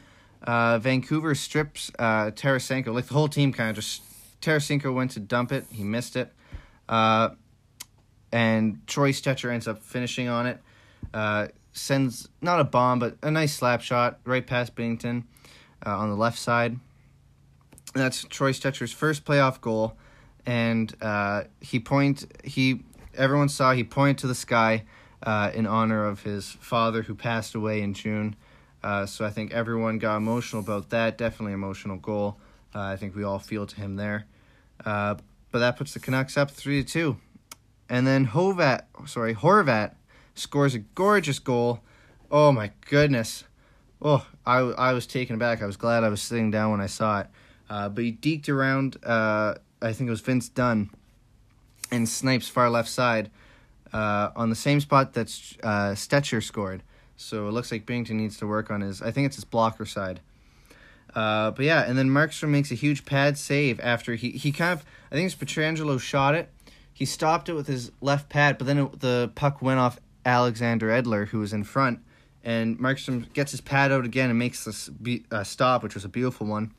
uh, 0.44 0.78
Vancouver 0.80 1.36
strips 1.36 1.90
uh, 1.98 2.32
Tarasenko. 2.32 2.94
Like 2.94 3.06
the 3.06 3.14
whole 3.14 3.30
team 3.30 3.54
kind 3.54 3.70
of 3.70 3.78
just. 3.78 4.02
Tarasenko 4.42 4.94
went 4.94 5.12
to 5.12 5.22
dump 5.22 5.54
it. 5.54 5.68
He 5.72 5.86
missed 5.86 6.18
it. 6.18 6.34
Uh, 6.90 7.30
and 8.34 8.86
Troy 8.88 9.14
Stecher 9.14 9.54
ends 9.54 9.70
up 9.70 9.82
finishing 9.84 10.28
on 10.28 10.48
it. 10.48 10.60
Sends 11.74 12.28
not 12.42 12.60
a 12.60 12.64
bomb, 12.64 13.00
but 13.00 13.18
a 13.24 13.32
nice 13.32 13.54
slap 13.54 13.82
shot 13.82 14.20
right 14.26 14.46
past 14.46 14.76
Binnington 14.76 15.24
uh, 15.86 15.98
on 15.98 16.10
the 16.10 16.16
left 16.16 16.38
side. 16.38 16.78
That's 17.94 18.24
Troy 18.26 18.52
Stecher's 18.52 18.92
first 18.92 19.26
playoff 19.26 19.62
goal, 19.62 19.98
and 20.46 20.94
uh, 21.02 21.44
he 21.60 21.80
point 21.80 22.26
he 22.44 22.84
everyone 23.16 23.50
saw 23.50 23.74
he 23.74 23.84
pointed 23.84 24.18
to 24.20 24.28
the 24.28 24.36
sky 24.36 24.84
uh, 25.24 25.52
in 25.54 25.68
honor 25.68 26.06
of 26.06 26.24
his 26.24 26.52
father 26.60 27.04
who 27.04 27.16
passed 27.16 27.56
away 27.56 27.82
in 27.82 27.94
June. 27.94 28.36
Uh, 28.84 29.06
so 29.06 29.26
I 29.26 29.30
think 29.30 29.54
everyone 29.54 30.00
got 30.00 30.18
emotional 30.18 30.62
about 30.62 30.90
that. 30.90 31.18
Definitely 31.18 31.54
emotional 31.54 31.98
goal. 31.98 32.38
Uh, 32.74 32.80
I 32.80 32.96
think 32.96 33.16
we 33.16 33.24
all 33.24 33.40
feel 33.40 33.68
to 33.68 33.76
him 33.76 33.96
there. 33.96 34.26
Uh, 34.86 35.16
but 35.52 35.60
that 35.60 35.78
puts 35.78 35.94
the 35.94 36.00
Canucks 36.00 36.38
up 36.38 36.50
three 36.50 36.84
to 36.84 36.90
two, 36.90 37.18
and 37.90 38.08
then 38.08 38.28
Hovat, 38.28 38.84
sorry 39.06 39.36
Horvat, 39.36 39.96
scores 40.42 40.76
a 40.76 40.80
gorgeous 40.80 41.40
goal. 41.40 41.82
Oh 42.30 42.52
my 42.52 42.72
goodness! 42.90 43.46
Oh, 44.02 44.26
I 44.46 44.58
I 44.58 44.94
was 44.94 45.06
taken 45.06 45.36
aback. 45.36 45.62
I 45.62 45.66
was 45.66 45.78
glad 45.78 46.04
I 46.04 46.10
was 46.10 46.22
sitting 46.22 46.52
down 46.52 46.72
when 46.72 46.82
I 46.82 46.88
saw 46.88 47.22
it. 47.22 47.28
Uh, 47.70 47.90
but 47.90 48.04
he 48.04 48.12
deked 48.12 48.50
around. 48.50 48.98
Uh, 49.04 49.56
I 49.82 49.94
think 49.94 50.08
it 50.08 50.12
was 50.12 50.22
Vince 50.22 50.50
Dunn, 50.50 50.90
and 51.92 52.08
snipes 52.08 52.50
far 52.50 52.70
left 52.70 52.90
side 52.90 53.32
uh, 53.94 54.32
on 54.36 54.50
the 54.50 54.56
same 54.56 54.80
spot 54.80 55.14
that 55.14 55.28
uh, 55.64 55.92
Stecher 55.92 56.44
scored. 56.44 56.84
So 57.18 57.48
it 57.48 57.52
looks 57.52 57.72
like 57.72 57.86
Binnington 57.86 58.12
needs 58.12 58.38
to 58.38 58.48
work 58.48 58.72
on 58.72 58.82
his. 58.82 59.02
I 59.02 59.12
think 59.12 59.28
it's 59.28 59.36
his 59.36 59.46
blocker 59.46 59.86
side. 59.86 60.22
Uh, 61.14 61.52
but 61.52 61.66
yeah, 61.66 61.84
and 61.84 61.98
then 61.98 62.10
Markstrom 62.10 62.50
makes 62.50 62.72
a 62.72 62.76
huge 62.76 63.06
pad 63.06 63.38
save 63.38 63.80
after 63.82 64.16
he, 64.16 64.32
he 64.32 64.52
kind 64.52 64.80
of 64.80 64.86
I 65.12 65.16
think 65.16 65.26
it's 65.32 65.36
Pietrangelo 65.36 66.00
shot 66.00 66.36
it. 66.36 66.50
He 66.94 67.06
stopped 67.06 67.50
it 67.50 67.54
with 67.54 67.68
his 67.68 67.92
left 68.02 68.30
pad, 68.30 68.58
but 68.58 68.68
then 68.68 68.78
it, 68.78 69.00
the 69.00 69.32
puck 69.36 69.62
went 69.62 69.80
off 69.80 70.00
Alexander 70.26 70.90
Edler, 70.90 71.28
who 71.28 71.40
was 71.40 71.54
in 71.54 71.64
front, 71.64 72.00
and 72.44 72.78
Markstrom 72.80 73.32
gets 73.34 73.52
his 73.52 73.62
pad 73.62 73.92
out 73.92 74.06
again 74.06 74.30
and 74.30 74.40
makes 74.40 74.66
this 74.66 74.90
be, 74.90 75.26
uh, 75.32 75.44
stop, 75.44 75.84
which 75.84 75.94
was 75.94 76.06
a 76.06 76.10
beautiful 76.10 76.48
one. 76.48 76.72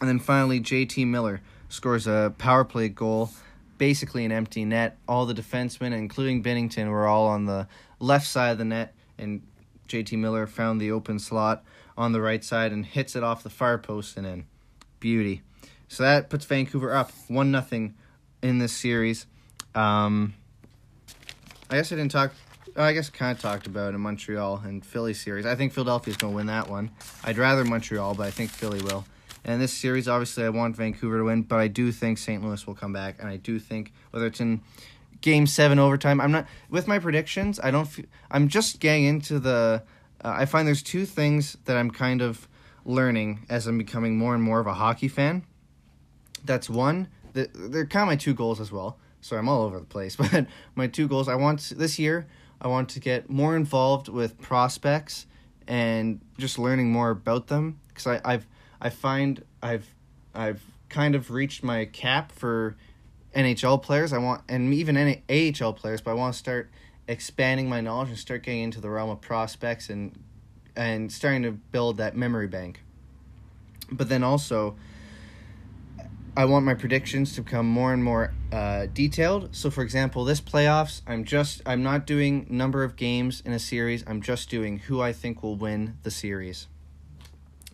And 0.00 0.08
then 0.08 0.18
finally, 0.18 0.60
JT 0.60 1.06
Miller 1.06 1.40
scores 1.68 2.06
a 2.06 2.34
power 2.38 2.64
play 2.64 2.88
goal, 2.88 3.30
basically 3.78 4.24
an 4.24 4.32
empty 4.32 4.64
net. 4.64 4.98
All 5.08 5.26
the 5.26 5.34
defensemen, 5.34 5.92
including 5.92 6.42
Binnington, 6.42 6.90
were 6.90 7.06
all 7.06 7.26
on 7.26 7.46
the 7.46 7.68
left 7.98 8.26
side 8.26 8.50
of 8.50 8.58
the 8.58 8.64
net, 8.64 8.94
and 9.18 9.42
JT 9.88 10.18
Miller 10.18 10.46
found 10.46 10.80
the 10.80 10.90
open 10.90 11.18
slot 11.18 11.64
on 11.96 12.12
the 12.12 12.20
right 12.20 12.44
side 12.44 12.72
and 12.72 12.84
hits 12.84 13.16
it 13.16 13.22
off 13.22 13.42
the 13.42 13.50
far 13.50 13.78
post 13.78 14.16
and 14.16 14.26
in. 14.26 14.46
Beauty. 15.00 15.42
So 15.88 16.02
that 16.02 16.28
puts 16.28 16.44
Vancouver 16.44 16.94
up 16.94 17.12
one 17.28 17.50
nothing 17.50 17.94
in 18.42 18.58
this 18.58 18.72
series. 18.72 19.26
Um, 19.74 20.34
I 21.70 21.76
guess 21.76 21.92
I 21.92 21.96
didn't 21.96 22.12
talk. 22.12 22.32
I 22.76 22.92
guess 22.92 23.08
kind 23.08 23.34
of 23.34 23.40
talked 23.40 23.66
about 23.66 23.94
in 23.94 24.00
Montreal 24.00 24.62
and 24.64 24.84
Philly 24.84 25.14
series. 25.14 25.46
I 25.46 25.54
think 25.54 25.72
Philadelphia's 25.72 26.16
going 26.16 26.32
to 26.32 26.36
win 26.36 26.46
that 26.46 26.68
one. 26.68 26.90
I'd 27.24 27.38
rather 27.38 27.64
Montreal, 27.64 28.14
but 28.14 28.26
I 28.26 28.30
think 28.30 28.50
Philly 28.50 28.82
will. 28.82 29.06
And 29.44 29.60
this 29.62 29.72
series, 29.72 30.08
obviously, 30.08 30.44
I 30.44 30.48
want 30.50 30.76
Vancouver 30.76 31.18
to 31.18 31.24
win, 31.24 31.42
but 31.42 31.58
I 31.58 31.68
do 31.68 31.90
think 31.92 32.18
St. 32.18 32.44
Louis 32.44 32.66
will 32.66 32.74
come 32.74 32.92
back, 32.92 33.16
and 33.18 33.28
I 33.28 33.36
do 33.36 33.58
think 33.58 33.92
whether 34.10 34.26
it's 34.26 34.40
in 34.40 34.60
Game 35.20 35.46
Seven 35.46 35.78
overtime, 35.78 36.20
I'm 36.20 36.32
not 36.32 36.46
with 36.68 36.86
my 36.86 36.98
predictions. 36.98 37.58
I 37.60 37.70
don't. 37.70 37.88
I'm 38.30 38.48
just 38.48 38.80
getting 38.80 39.04
into 39.04 39.38
the 39.38 39.82
uh, 40.22 40.34
I 40.36 40.44
find 40.44 40.66
there's 40.66 40.82
two 40.82 41.06
things 41.06 41.56
that 41.64 41.76
I'm 41.76 41.90
kind 41.90 42.22
of 42.22 42.48
learning 42.84 43.46
as 43.48 43.66
I'm 43.66 43.78
becoming 43.78 44.16
more 44.16 44.34
and 44.34 44.42
more 44.42 44.60
of 44.60 44.66
a 44.66 44.74
hockey 44.74 45.08
fan. 45.08 45.44
That's 46.44 46.70
one, 46.70 47.08
the, 47.32 47.48
they're 47.54 47.86
kind 47.86 48.02
of 48.02 48.06
my 48.06 48.16
two 48.16 48.34
goals 48.34 48.60
as 48.60 48.70
well. 48.70 48.98
So 49.20 49.36
I'm 49.36 49.48
all 49.48 49.62
over 49.62 49.78
the 49.78 49.86
place, 49.86 50.16
but 50.16 50.46
my 50.74 50.86
two 50.86 51.08
goals 51.08 51.28
I 51.28 51.34
want 51.34 51.72
this 51.76 51.98
year, 51.98 52.26
I 52.60 52.68
want 52.68 52.88
to 52.90 53.00
get 53.00 53.28
more 53.28 53.56
involved 53.56 54.08
with 54.08 54.40
prospects 54.40 55.26
and 55.68 56.20
just 56.38 56.58
learning 56.58 56.90
more 56.90 57.10
about 57.10 57.48
them 57.48 57.80
because 57.88 58.06
I 58.06 58.20
I've 58.24 58.46
I 58.80 58.90
find 58.90 59.44
I've 59.62 59.92
I've 60.34 60.62
kind 60.88 61.14
of 61.14 61.30
reached 61.30 61.62
my 61.62 61.86
cap 61.86 62.32
for 62.32 62.76
NHL 63.34 63.82
players. 63.82 64.12
I 64.12 64.18
want 64.18 64.42
and 64.48 64.72
even 64.72 64.96
any 64.96 65.22
AHL 65.28 65.72
players, 65.72 66.00
but 66.00 66.12
I 66.12 66.14
want 66.14 66.34
to 66.34 66.38
start 66.38 66.70
expanding 67.08 67.68
my 67.68 67.80
knowledge 67.80 68.08
and 68.08 68.18
start 68.18 68.42
getting 68.42 68.62
into 68.62 68.80
the 68.80 68.90
realm 68.90 69.10
of 69.10 69.20
prospects 69.20 69.90
and 69.90 70.18
and 70.74 71.10
starting 71.10 71.42
to 71.42 71.52
build 71.52 71.96
that 71.98 72.16
memory 72.16 72.48
bank. 72.48 72.82
But 73.90 74.08
then 74.08 74.22
also, 74.22 74.76
I 76.36 76.44
want 76.44 76.64
my 76.64 76.74
predictions 76.74 77.34
to 77.34 77.42
become 77.42 77.66
more 77.66 77.92
and 77.92 78.04
more 78.04 78.34
uh, 78.52 78.86
detailed. 78.92 79.54
So, 79.56 79.70
for 79.70 79.82
example, 79.82 80.24
this 80.24 80.40
playoffs, 80.40 81.00
I'm 81.06 81.24
just 81.24 81.62
I'm 81.64 81.82
not 81.82 82.06
doing 82.06 82.46
number 82.50 82.84
of 82.84 82.96
games 82.96 83.42
in 83.44 83.52
a 83.52 83.58
series. 83.58 84.04
I'm 84.06 84.20
just 84.20 84.50
doing 84.50 84.78
who 84.80 85.00
I 85.00 85.12
think 85.12 85.42
will 85.42 85.56
win 85.56 85.96
the 86.02 86.10
series. 86.10 86.66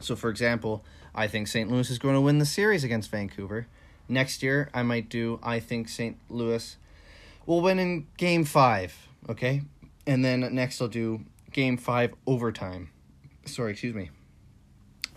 So, 0.01 0.15
for 0.15 0.31
example, 0.31 0.85
I 1.15 1.27
think 1.27 1.49
St. 1.49 1.71
Louis 1.71 1.91
is 1.91 1.99
going 1.99 2.15
to 2.15 2.21
win 2.21 2.39
the 2.39 2.47
series 2.47 2.85
against 2.85 3.11
Vancouver. 3.11 3.67
Next 4.09 4.43
year, 4.43 4.71
I 4.73 4.83
might 4.83 5.09
do 5.09 5.41
I 5.43 5.59
think 5.59 5.89
St. 5.89 6.17
Louis 6.29 6.77
will 7.47 7.61
win 7.61 7.79
in 7.79 8.07
Game 8.17 8.45
Five 8.45 9.09
okay? 9.29 9.63
And 10.07 10.25
then 10.25 10.55
next 10.55 10.81
I'll 10.81 10.89
do 10.89 11.25
game 11.53 11.77
five 11.77 12.15
overtime. 12.27 12.91
Sorry, 13.45 13.73
excuse 13.73 13.95
me. 13.95 14.11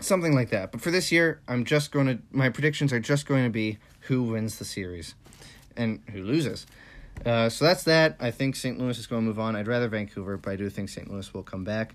Something 0.00 0.34
like 0.34 0.50
that. 0.50 0.72
But 0.72 0.80
for 0.80 0.90
this 0.90 1.10
year, 1.10 1.40
I'm 1.48 1.64
just 1.64 1.90
going 1.90 2.06
to, 2.06 2.18
my 2.30 2.50
predictions 2.50 2.92
are 2.92 3.00
just 3.00 3.26
going 3.26 3.44
to 3.44 3.50
be 3.50 3.78
who 4.00 4.22
wins 4.22 4.58
the 4.58 4.64
series 4.64 5.14
and 5.76 6.00
who 6.12 6.22
loses. 6.22 6.66
Uh, 7.24 7.48
so 7.48 7.64
that's 7.64 7.84
that. 7.84 8.16
I 8.20 8.30
think 8.30 8.56
St. 8.56 8.78
Louis 8.78 8.98
is 8.98 9.06
going 9.06 9.22
to 9.22 9.26
move 9.26 9.38
on. 9.38 9.56
I'd 9.56 9.66
rather 9.66 9.88
Vancouver, 9.88 10.36
but 10.36 10.50
I 10.50 10.56
do 10.56 10.68
think 10.68 10.90
St. 10.90 11.10
Louis 11.10 11.32
will 11.32 11.42
come 11.42 11.64
back. 11.64 11.94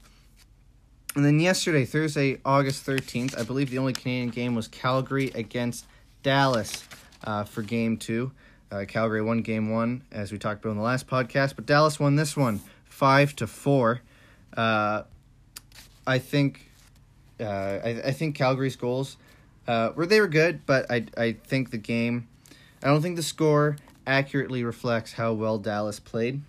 And 1.16 1.26
then 1.26 1.40
yesterday, 1.40 1.86
Thursday, 1.86 2.40
August 2.46 2.86
13th, 2.86 3.38
I 3.38 3.44
believe 3.44 3.70
the 3.70 3.78
only 3.78 3.94
Canadian 3.94 4.30
game 4.30 4.56
was 4.56 4.68
Calgary 4.68 5.30
against 5.36 5.86
Dallas 6.24 6.86
uh, 7.24 7.44
for 7.44 7.62
game 7.62 7.98
two. 7.98 8.32
Uh, 8.72 8.86
Calgary 8.88 9.22
won 9.22 9.42
game 9.42 9.70
one, 9.70 10.04
as 10.12 10.32
we 10.32 10.38
talked 10.38 10.64
about 10.64 10.72
in 10.72 10.78
the 10.78 10.84
last 10.84 11.08
podcast, 11.08 11.56
but 11.58 11.66
Dallas 11.66 12.00
won 12.00 12.16
this 12.16 12.38
one 12.38 12.62
five 12.86 13.36
to 13.36 13.48
four. 13.48 14.02
Uh, 14.56 15.04
I 16.08 16.20
think, 16.20 16.71
uh, 17.42 17.80
I, 17.84 17.90
I 18.06 18.12
think 18.12 18.36
Calgary's 18.36 18.76
goals 18.76 19.18
uh, 19.68 19.92
were 19.96 20.06
they 20.06 20.20
were 20.20 20.28
good, 20.28 20.66
but 20.66 20.90
I 20.90 21.06
I 21.18 21.34
think 21.34 21.72
the 21.72 21.78
game, 21.78 22.28
I 22.84 22.88
don't 22.88 23.02
think 23.02 23.16
the 23.16 23.24
score 23.24 23.78
accurately 24.06 24.64
reflects 24.64 25.14
how 25.14 25.34
well 25.34 25.58
Dallas 25.58 26.00
played. 26.00 26.42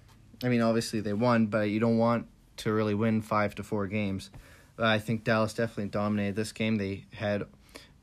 I 0.42 0.48
mean, 0.48 0.60
obviously 0.60 1.00
they 1.00 1.12
won, 1.12 1.46
but 1.46 1.70
you 1.70 1.80
don't 1.80 1.98
want 1.98 2.26
to 2.58 2.72
really 2.72 2.94
win 2.94 3.22
five 3.22 3.54
to 3.56 3.62
four 3.62 3.86
games. 3.86 4.30
I 4.78 4.98
think 4.98 5.24
Dallas 5.24 5.54
definitely 5.54 5.90
dominated 5.90 6.34
this 6.34 6.52
game. 6.52 6.76
They 6.76 7.04
had 7.14 7.44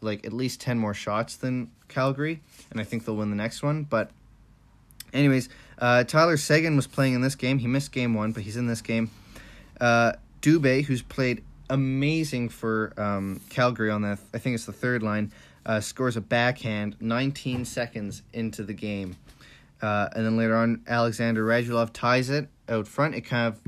like 0.01 0.25
at 0.25 0.31
least 0.31 0.61
10 0.61 0.77
more 0.79 0.93
shots 0.93 1.35
than 1.35 1.71
Calgary, 1.87 2.41
and 2.71 2.79
I 2.79 2.83
think 2.83 3.05
they'll 3.05 3.17
win 3.17 3.29
the 3.29 3.35
next 3.35 3.61
one. 3.61 3.83
But, 3.83 4.11
anyways, 5.11 5.49
uh, 5.77 6.03
Tyler 6.05 6.37
Seguin 6.37 6.75
was 6.75 6.87
playing 6.87 7.13
in 7.13 7.21
this 7.21 7.35
game. 7.35 7.59
He 7.59 7.67
missed 7.67 7.91
game 7.91 8.13
one, 8.13 8.31
but 8.31 8.43
he's 8.43 8.55
in 8.55 8.67
this 8.67 8.81
game. 8.81 9.11
Uh, 9.81 10.13
Dubé, 10.41 10.85
who's 10.85 11.01
played 11.01 11.43
amazing 11.69 12.49
for 12.49 12.93
um, 12.97 13.41
Calgary 13.49 13.89
on 13.89 14.01
that, 14.03 14.19
I 14.33 14.37
think 14.37 14.55
it's 14.55 14.65
the 14.65 14.73
third 14.73 15.03
line, 15.03 15.31
uh, 15.65 15.79
scores 15.79 16.17
a 16.17 16.21
backhand 16.21 16.95
19 16.99 17.65
seconds 17.65 18.23
into 18.33 18.63
the 18.63 18.73
game. 18.73 19.15
Uh, 19.81 20.09
and 20.15 20.25
then 20.25 20.37
later 20.37 20.55
on, 20.55 20.81
Alexander 20.87 21.45
Radulov 21.45 21.91
ties 21.93 22.29
it 22.29 22.49
out 22.67 22.87
front. 22.87 23.15
It 23.15 23.21
kind 23.21 23.53
of 23.53 23.59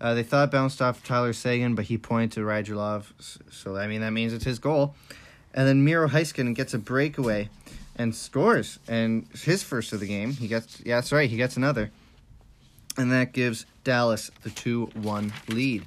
uh, 0.00 0.12
they 0.12 0.22
thought 0.22 0.48
it 0.48 0.50
bounced 0.50 0.82
off 0.82 1.02
Tyler 1.02 1.32
Seguin, 1.32 1.74
but 1.74 1.86
he 1.86 1.96
pointed 1.96 2.32
to 2.32 2.40
Radulov. 2.40 3.12
So, 3.50 3.76
I 3.76 3.86
mean, 3.86 4.02
that 4.02 4.10
means 4.10 4.32
it's 4.32 4.44
his 4.44 4.58
goal. 4.58 4.94
And 5.54 5.66
then 5.66 5.84
Miro 5.84 6.08
Heiskanen 6.08 6.54
gets 6.54 6.74
a 6.74 6.78
breakaway 6.78 7.48
and 7.96 8.14
scores. 8.14 8.78
And 8.88 9.26
his 9.32 9.62
first 9.62 9.92
of 9.92 10.00
the 10.00 10.06
game, 10.06 10.32
he 10.32 10.48
gets, 10.48 10.82
yeah, 10.84 10.96
that's 10.96 11.12
right, 11.12 11.30
he 11.30 11.36
gets 11.36 11.56
another. 11.56 11.90
And 12.98 13.12
that 13.12 13.32
gives 13.32 13.66
Dallas 13.82 14.30
the 14.42 14.50
2 14.50 14.90
1 14.94 15.32
lead. 15.48 15.86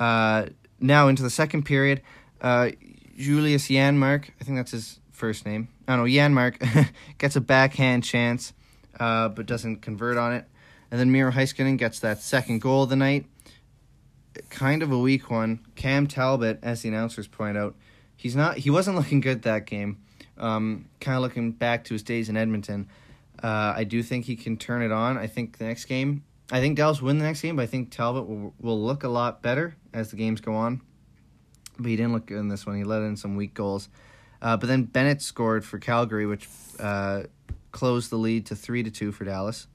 Uh, 0.00 0.46
now 0.80 1.08
into 1.08 1.22
the 1.22 1.30
second 1.30 1.64
period, 1.64 2.02
uh, 2.40 2.70
Julius 3.16 3.68
Janmark, 3.68 4.30
I 4.40 4.44
think 4.44 4.56
that's 4.56 4.70
his 4.70 5.00
first 5.12 5.44
name. 5.44 5.68
I 5.86 5.96
don't 5.96 6.06
know, 6.06 6.10
Janmark 6.10 6.88
gets 7.18 7.36
a 7.36 7.40
backhand 7.40 8.04
chance, 8.04 8.52
uh, 9.00 9.28
but 9.28 9.46
doesn't 9.46 9.82
convert 9.82 10.16
on 10.16 10.32
it. 10.34 10.44
And 10.90 10.98
then 10.98 11.10
Miro 11.10 11.30
Heiskanen 11.30 11.76
gets 11.76 12.00
that 12.00 12.22
second 12.22 12.60
goal 12.60 12.84
of 12.84 12.90
the 12.90 12.96
night. 12.96 13.26
Kind 14.50 14.82
of 14.82 14.92
a 14.92 14.98
weak 14.98 15.30
one. 15.30 15.60
Cam 15.74 16.06
Talbot, 16.06 16.60
as 16.62 16.82
the 16.82 16.88
announcers 16.88 17.26
point 17.26 17.58
out, 17.58 17.74
he's 18.16 18.36
not. 18.36 18.58
He 18.58 18.70
wasn't 18.70 18.96
looking 18.98 19.20
good 19.20 19.42
that 19.42 19.66
game. 19.66 19.98
Um, 20.38 20.86
kind 21.00 21.16
of 21.16 21.22
looking 21.22 21.52
back 21.52 21.84
to 21.84 21.94
his 21.94 22.02
days 22.02 22.28
in 22.28 22.36
Edmonton. 22.36 22.88
Uh, 23.42 23.74
I 23.76 23.84
do 23.84 24.02
think 24.02 24.24
he 24.24 24.36
can 24.36 24.56
turn 24.56 24.82
it 24.82 24.92
on. 24.92 25.18
I 25.18 25.26
think 25.26 25.58
the 25.58 25.64
next 25.64 25.86
game, 25.86 26.24
I 26.50 26.60
think 26.60 26.76
Dallas 26.76 27.00
will 27.00 27.08
win 27.08 27.18
the 27.18 27.24
next 27.24 27.42
game, 27.42 27.56
but 27.56 27.62
I 27.62 27.66
think 27.66 27.90
Talbot 27.90 28.26
will, 28.26 28.54
will 28.60 28.82
look 28.82 29.04
a 29.04 29.08
lot 29.08 29.42
better 29.42 29.76
as 29.92 30.10
the 30.10 30.16
games 30.16 30.40
go 30.40 30.54
on. 30.54 30.80
But 31.78 31.90
he 31.90 31.96
didn't 31.96 32.12
look 32.12 32.26
good 32.26 32.38
in 32.38 32.48
this 32.48 32.66
one. 32.66 32.76
He 32.76 32.84
let 32.84 33.02
in 33.02 33.16
some 33.16 33.36
weak 33.36 33.54
goals. 33.54 33.88
Uh, 34.40 34.56
but 34.56 34.66
then 34.66 34.84
Bennett 34.84 35.20
scored 35.20 35.64
for 35.64 35.78
Calgary, 35.78 36.26
which 36.26 36.48
uh, 36.80 37.24
closed 37.72 38.10
the 38.10 38.16
lead 38.16 38.46
to 38.46 38.56
three 38.56 38.82
to 38.82 38.90
two 38.90 39.12
for 39.12 39.24
Dallas. 39.24 39.66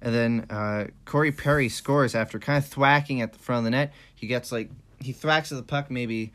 And 0.00 0.14
then 0.14 0.46
uh, 0.50 0.86
Corey 1.04 1.32
Perry 1.32 1.68
scores 1.68 2.14
after 2.14 2.38
kind 2.38 2.58
of 2.58 2.68
thwacking 2.68 3.20
at 3.20 3.32
the 3.32 3.38
front 3.38 3.58
of 3.58 3.64
the 3.64 3.70
net. 3.70 3.92
He 4.14 4.26
gets 4.26 4.50
like 4.50 4.70
he 5.00 5.12
thwacks 5.12 5.52
at 5.52 5.56
the 5.56 5.64
puck 5.64 5.90
maybe 5.90 6.32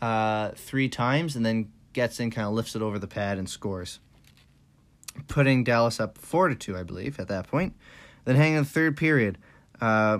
uh, 0.00 0.50
three 0.54 0.88
times, 0.88 1.36
and 1.36 1.44
then 1.44 1.70
gets 1.92 2.20
in, 2.20 2.30
kind 2.30 2.46
of 2.46 2.54
lifts 2.54 2.76
it 2.76 2.82
over 2.82 2.98
the 2.98 3.08
pad 3.08 3.38
and 3.38 3.48
scores, 3.48 3.98
putting 5.26 5.64
Dallas 5.64 5.98
up 5.98 6.16
four 6.18 6.48
to 6.48 6.54
two, 6.54 6.76
I 6.76 6.82
believe, 6.84 7.18
at 7.18 7.28
that 7.28 7.48
point. 7.48 7.74
Then 8.28 8.36
hang 8.36 8.52
in 8.52 8.62
the 8.62 8.68
third 8.68 8.98
period, 8.98 9.38
uh, 9.80 10.18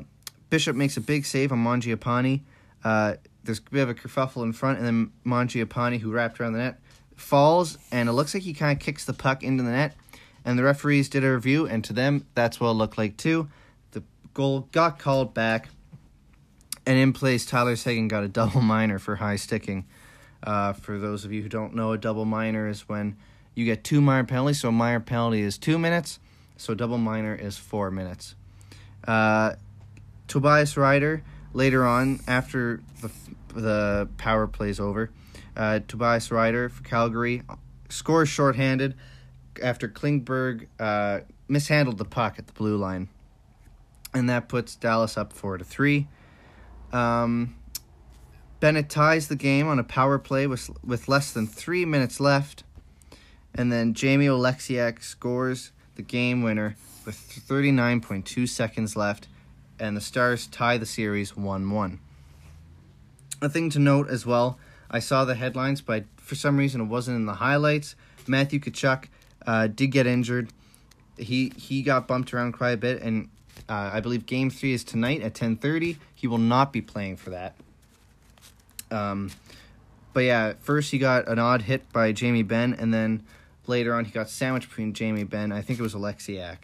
Bishop 0.49 0.75
makes 0.75 0.97
a 0.97 1.03
big 1.03 1.27
save 1.27 1.53
on 1.53 1.63
Mangiapane. 1.63 2.41
Uh, 2.83 3.17
there's 3.45 3.59
a 3.59 3.71
bit 3.71 3.83
of 3.83 3.91
a 3.91 3.95
kerfuffle 3.95 4.45
in 4.45 4.55
front, 4.55 4.79
and 4.79 4.87
then 4.87 5.13
Mangiapane, 5.27 6.01
who 6.01 6.11
wrapped 6.11 6.41
around 6.41 6.55
the 6.55 6.61
net, 6.61 6.81
falls, 7.17 7.77
and 7.93 8.09
it 8.09 8.13
looks 8.13 8.33
like 8.33 8.45
he 8.45 8.55
kind 8.55 8.73
of 8.73 8.83
kicks 8.83 9.05
the 9.05 9.13
puck 9.13 9.43
into 9.43 9.63
the 9.63 9.73
net. 9.73 9.95
And 10.43 10.59
the 10.59 10.63
referees 10.63 11.11
did 11.11 11.23
a 11.23 11.35
review, 11.35 11.67
and 11.67 11.85
to 11.85 11.93
them, 11.93 12.25
that's 12.35 12.59
what 12.59 12.71
it 12.71 12.75
looked 12.77 12.97
like 12.97 13.19
too. 13.19 13.51
The 13.91 14.03
goal 14.33 14.71
got 14.73 14.99
called 14.99 15.35
back, 15.35 15.69
and 16.87 16.99
in 16.99 17.13
place, 17.13 17.45
Tyler 17.45 17.77
Seguin 17.77 18.09
got 18.09 18.25
a 18.25 18.29
double 18.29 18.63
minor 18.63 18.99
for 18.99 19.17
high 19.17 19.37
sticking. 19.37 19.85
Uh, 20.43 20.73
for 20.73 20.99
those 20.99 21.27
of 21.27 21.33
you 21.35 21.43
who 21.43 21.51
don't 21.51 21.75
know, 21.75 21.93
a 21.93 21.99
double 21.99 22.25
minor 22.25 22.69
is 22.69 22.89
when 22.89 23.19
you 23.55 23.67
get 23.67 23.85
two 23.85 24.01
minor 24.01 24.25
penalties. 24.25 24.61
So 24.61 24.71
a 24.71 24.73
minor 24.73 25.01
penalty 25.01 25.43
is 25.43 25.59
two 25.59 25.79
minutes, 25.79 26.19
so 26.59 26.75
double 26.75 26.99
minor 26.99 27.35
is 27.35 27.57
four 27.57 27.91
minutes. 27.91 28.35
Uh, 29.07 29.55
Tobias 30.27 30.75
Rieder 30.75 31.23
later 31.55 31.87
on, 31.87 32.21
after 32.29 32.83
the 33.01 33.11
the 33.55 34.09
power 34.19 34.47
plays 34.47 34.79
over, 34.79 35.11
uh, 35.57 35.81
Tobias 35.89 36.29
Rieder 36.29 36.71
for 36.71 36.83
Calgary 36.83 37.43
scores 37.89 38.29
shorthanded 38.29 38.95
after 39.63 39.89
Klingberg 39.89 40.67
uh, 40.79 41.21
mishandled 41.49 41.97
the 41.97 42.05
puck 42.05 42.39
at 42.39 42.47
the 42.47 42.53
blue 42.53 42.77
line, 42.77 43.09
and 44.13 44.29
that 44.29 44.49
puts 44.49 44.77
Dallas 44.77 45.17
up 45.17 45.33
four 45.33 45.57
to 45.57 45.65
three. 45.65 46.09
Um, 46.93 47.57
Bennett 48.61 48.91
ties 48.91 49.29
the 49.29 49.37
game 49.37 49.69
on 49.69 49.79
a 49.79 49.85
power 49.85 50.19
play 50.19 50.47
with 50.47 50.71
with 50.85 51.09
less 51.09 51.33
than 51.33 51.47
three 51.47 51.85
minutes 51.85 52.19
left, 52.19 52.65
and 53.55 53.73
then 53.73 53.95
Jamie 53.95 54.27
Oleksiak 54.27 55.03
scores 55.03 55.71
the 55.99 56.03
game 56.03 56.43
winner 56.43 56.77
with 57.05 57.17
39.2 57.17 58.49
seconds 58.49 58.97
left, 58.97 59.29
and 59.79 59.97
the 59.97 60.01
Stars 60.01 60.47
tie 60.47 60.79
the 60.79 60.87
series 60.87 61.33
1-1. 61.33 61.99
A 63.43 63.49
thing 63.49 63.69
to 63.71 63.79
note 63.79 64.09
as 64.09 64.25
well, 64.25 64.59
I 64.91 65.01
saw 65.01 65.25
the 65.25 65.35
headlines, 65.35 65.81
but 65.81 66.05
for 66.17 66.37
some 66.37 66.57
reason 66.57 66.81
it 66.81 66.85
wasn't 66.85 67.17
in 67.17 67.27
the 67.27 67.35
highlights. 67.35 67.97
Matthew 68.27 68.61
Tkachuk 68.61 69.07
uh, 69.47 69.67
did 69.67 69.89
get 69.89 70.07
injured. 70.07 70.51
He 71.17 71.53
he 71.57 71.83
got 71.83 72.07
bumped 72.07 72.33
around 72.33 72.53
quite 72.53 72.71
a 72.71 72.77
bit, 72.77 73.03
and 73.03 73.29
uh, 73.69 73.91
I 73.93 74.01
believe 74.01 74.25
Game 74.25 74.51
Three 74.51 74.73
is 74.73 74.85
tonight 74.85 75.21
at 75.21 75.35
10:30. 75.35 75.97
He 76.15 76.29
will 76.29 76.39
not 76.39 76.73
be 76.73 76.81
playing 76.81 77.17
for 77.17 77.31
that. 77.31 77.57
Um, 78.91 79.31
but 80.13 80.21
yeah, 80.21 80.53
first 80.61 80.93
he 80.93 80.99
got 80.99 81.27
an 81.27 81.41
odd 81.41 81.63
hit 81.63 81.93
by 81.93 82.13
Jamie 82.13 82.45
Benn, 82.45 82.73
and 82.75 82.95
then 82.95 83.25
later 83.69 83.95
on 83.95 84.05
he 84.05 84.11
got 84.11 84.29
sandwiched 84.29 84.69
between 84.69 84.93
Jamie 84.93 85.25
Benn. 85.25 85.53
I 85.53 85.63
think 85.63 85.79
it 85.79 85.83
was 85.83 85.95
Oleksiak, 85.95 86.59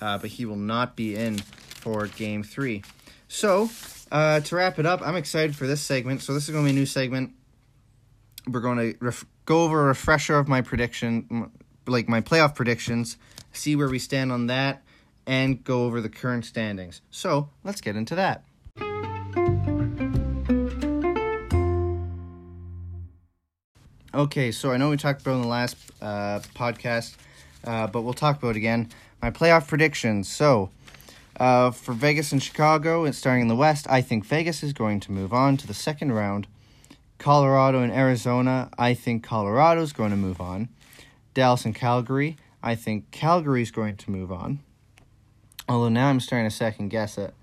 uh, 0.00 0.18
but 0.18 0.30
he 0.30 0.44
will 0.44 0.56
not 0.56 0.96
be 0.96 1.16
in 1.16 1.38
for 1.38 2.06
Game 2.06 2.42
Three. 2.42 2.82
So 3.28 3.70
uh, 4.10 4.40
to 4.40 4.56
wrap 4.56 4.78
it 4.78 4.86
up, 4.86 5.02
I'm 5.02 5.16
excited 5.16 5.56
for 5.56 5.66
this 5.66 5.80
segment. 5.80 6.22
So 6.22 6.32
this 6.34 6.44
is 6.44 6.50
going 6.50 6.64
to 6.64 6.72
be 6.72 6.76
a 6.76 6.78
new 6.78 6.86
segment. 6.86 7.32
We're 8.48 8.60
going 8.60 8.78
to 8.78 8.98
ref- 9.00 9.26
go 9.44 9.64
over 9.64 9.82
a 9.82 9.86
refresher 9.86 10.38
of 10.38 10.46
my 10.46 10.60
prediction, 10.60 11.50
like 11.86 12.08
my 12.08 12.20
playoff 12.20 12.54
predictions, 12.54 13.16
see 13.52 13.74
where 13.74 13.88
we 13.88 13.98
stand 13.98 14.30
on 14.30 14.46
that, 14.46 14.82
and 15.26 15.64
go 15.64 15.84
over 15.84 16.00
the 16.00 16.08
current 16.08 16.44
standings. 16.44 17.02
So 17.10 17.50
let's 17.64 17.80
get 17.80 17.96
into 17.96 18.14
that. 18.14 18.44
Okay, 24.16 24.50
so 24.50 24.72
I 24.72 24.78
know 24.78 24.88
we 24.88 24.96
talked 24.96 25.20
about 25.20 25.34
in 25.34 25.42
the 25.42 25.46
last 25.46 25.76
uh, 26.00 26.40
podcast, 26.54 27.16
uh, 27.64 27.86
but 27.86 28.00
we'll 28.00 28.14
talk 28.14 28.38
about 28.38 28.52
it 28.52 28.56
again. 28.56 28.88
My 29.20 29.30
playoff 29.30 29.68
predictions. 29.68 30.26
So, 30.26 30.70
uh, 31.38 31.70
for 31.70 31.92
Vegas 31.92 32.32
and 32.32 32.42
Chicago, 32.42 33.04
and 33.04 33.14
starting 33.14 33.42
in 33.42 33.48
the 33.48 33.54
West, 33.54 33.86
I 33.90 34.00
think 34.00 34.24
Vegas 34.24 34.62
is 34.62 34.72
going 34.72 35.00
to 35.00 35.12
move 35.12 35.34
on 35.34 35.58
to 35.58 35.66
the 35.66 35.74
second 35.74 36.12
round. 36.12 36.46
Colorado 37.18 37.82
and 37.82 37.92
Arizona, 37.92 38.70
I 38.78 38.94
think 38.94 39.22
Colorado 39.22 39.82
is 39.82 39.92
going 39.92 40.12
to 40.12 40.16
move 40.16 40.40
on. 40.40 40.70
Dallas 41.34 41.66
and 41.66 41.74
Calgary, 41.74 42.38
I 42.62 42.74
think 42.74 43.10
Calgary 43.10 43.60
is 43.60 43.70
going 43.70 43.98
to 43.98 44.10
move 44.10 44.32
on. 44.32 44.60
Although 45.68 45.90
now 45.90 46.08
I'm 46.08 46.20
starting 46.20 46.48
to 46.48 46.56
second 46.56 46.88
guess 46.88 47.18
it. 47.18 47.34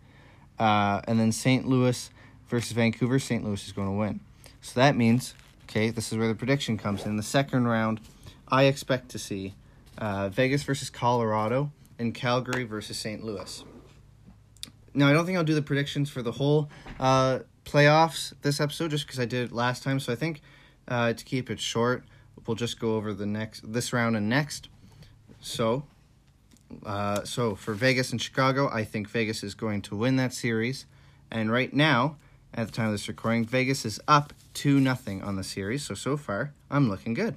Uh, 0.58 1.02
and 1.08 1.20
then 1.20 1.32
St. 1.32 1.68
Louis 1.68 2.10
versus 2.50 2.72
Vancouver, 2.72 3.20
St. 3.20 3.44
Louis 3.44 3.64
is 3.64 3.74
going 3.74 3.90
to 3.90 3.94
win. 3.94 4.22
So 4.64 4.80
that 4.80 4.96
means 4.96 5.36
Okay, 5.76 5.90
this 5.90 6.12
is 6.12 6.20
where 6.20 6.28
the 6.28 6.36
prediction 6.36 6.78
comes 6.78 7.04
in. 7.04 7.16
The 7.16 7.24
second 7.24 7.68
round, 7.68 8.00
I 8.48 8.66
expect 8.66 9.10
to 9.10 9.18
see 9.18 9.56
uh, 9.98 10.30
Vegas 10.30 10.62
versus 10.62 10.92
Colorado 10.92 11.72
and 11.98 12.14
Calgary 12.14 12.64
versus 12.64 12.96
St. 12.96 13.24
Louis. 13.24 13.64
Now, 14.94 15.08
I 15.08 15.14
don't 15.14 15.26
think 15.26 15.36
I'll 15.36 15.44
do 15.44 15.56
the 15.56 15.64
predictions 15.64 16.12
for 16.12 16.22
the 16.22 16.34
whole 16.34 16.70
uh, 17.00 17.40
playoffs 17.66 18.34
this 18.44 18.62
episode 18.62 18.92
just 18.92 19.08
because 19.08 19.20
I 19.20 19.26
did 19.26 19.46
it 19.50 19.52
last 19.52 19.82
time. 19.82 20.00
So 20.00 20.14
I 20.14 20.16
think 20.16 20.42
uh, 20.88 21.14
to 21.14 21.26
keep 21.26 21.50
it 21.50 21.60
short, 21.60 22.04
we'll 22.46 22.54
just 22.54 22.80
go 22.80 22.96
over 22.96 23.12
the 23.12 23.26
next 23.26 23.74
this 23.74 23.92
round 23.92 24.16
and 24.16 24.30
next. 24.30 24.70
So, 25.42 25.88
uh, 26.86 27.24
so 27.24 27.56
for 27.56 27.74
Vegas 27.74 28.12
and 28.12 28.22
Chicago, 28.22 28.70
I 28.72 28.84
think 28.84 29.10
Vegas 29.10 29.44
is 29.44 29.56
going 29.56 29.82
to 29.84 29.96
win 29.96 30.18
that 30.18 30.36
series. 30.36 30.86
And 31.32 31.52
right 31.52 31.74
now, 31.74 32.18
at 32.54 32.68
the 32.68 32.72
time 32.72 32.86
of 32.86 32.92
this 32.92 33.08
recording, 33.08 33.44
Vegas 33.44 33.86
is 33.86 34.00
up 34.08 34.34
2 34.54 34.80
nothing 34.80 35.22
on 35.22 35.36
the 35.36 35.44
series. 35.44 35.84
So, 35.84 35.94
so 35.94 36.18
far, 36.18 36.54
I'm 36.70 36.90
looking 36.90 37.14
good. 37.14 37.36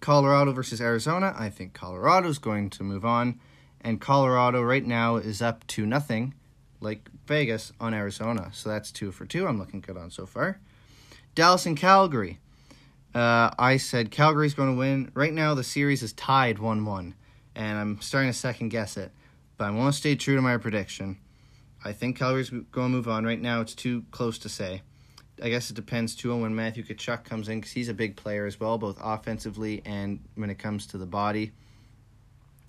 Colorado 0.00 0.52
versus 0.52 0.80
Arizona, 0.80 1.34
I 1.38 1.50
think 1.50 1.74
Colorado's 1.74 2.38
going 2.38 2.70
to 2.70 2.82
move 2.82 3.04
on. 3.04 3.38
And 3.80 4.00
Colorado 4.00 4.62
right 4.62 4.84
now 4.84 5.16
is 5.16 5.40
up 5.40 5.66
2 5.66 5.86
nothing, 5.86 6.34
like 6.80 7.08
Vegas, 7.26 7.72
on 7.80 7.94
Arizona. 7.94 8.50
So 8.52 8.68
that's 8.68 8.90
2 8.92 9.12
for 9.12 9.26
2. 9.26 9.46
I'm 9.46 9.58
looking 9.58 9.80
good 9.80 9.96
on 9.96 10.10
so 10.10 10.26
far. 10.26 10.60
Dallas 11.34 11.66
and 11.66 11.76
Calgary. 11.76 12.38
Uh, 13.14 13.50
I 13.58 13.76
said 13.76 14.10
Calgary's 14.10 14.54
going 14.54 14.72
to 14.72 14.78
win. 14.78 15.10
Right 15.14 15.32
now, 15.32 15.54
the 15.54 15.64
series 15.64 16.02
is 16.02 16.12
tied 16.12 16.58
1 16.58 16.84
1. 16.84 17.14
And 17.54 17.78
I'm 17.78 18.00
starting 18.00 18.30
to 18.30 18.36
second 18.36 18.68
guess 18.68 18.96
it. 18.96 19.12
But 19.56 19.66
I 19.66 19.70
want 19.70 19.94
to 19.94 19.98
stay 19.98 20.14
true 20.14 20.36
to 20.36 20.42
my 20.42 20.56
prediction. 20.56 21.18
I 21.84 21.92
think 21.92 22.18
Calgary's 22.18 22.50
going 22.50 22.66
to 22.72 22.88
move 22.88 23.08
on. 23.08 23.24
Right 23.24 23.40
now, 23.40 23.60
it's 23.60 23.74
too 23.74 24.04
close 24.10 24.38
to 24.38 24.48
say. 24.48 24.82
I 25.42 25.48
guess 25.48 25.70
it 25.70 25.74
depends 25.74 26.14
too 26.14 26.32
on 26.32 26.40
when 26.40 26.54
Matthew 26.54 26.82
Tkachuk 26.84 27.24
comes 27.24 27.48
in 27.48 27.60
because 27.60 27.72
he's 27.72 27.88
a 27.88 27.94
big 27.94 28.16
player 28.16 28.46
as 28.46 28.60
well, 28.60 28.78
both 28.78 28.98
offensively 29.00 29.82
and 29.84 30.20
when 30.34 30.50
it 30.50 30.58
comes 30.58 30.86
to 30.88 30.98
the 30.98 31.06
body. 31.06 31.52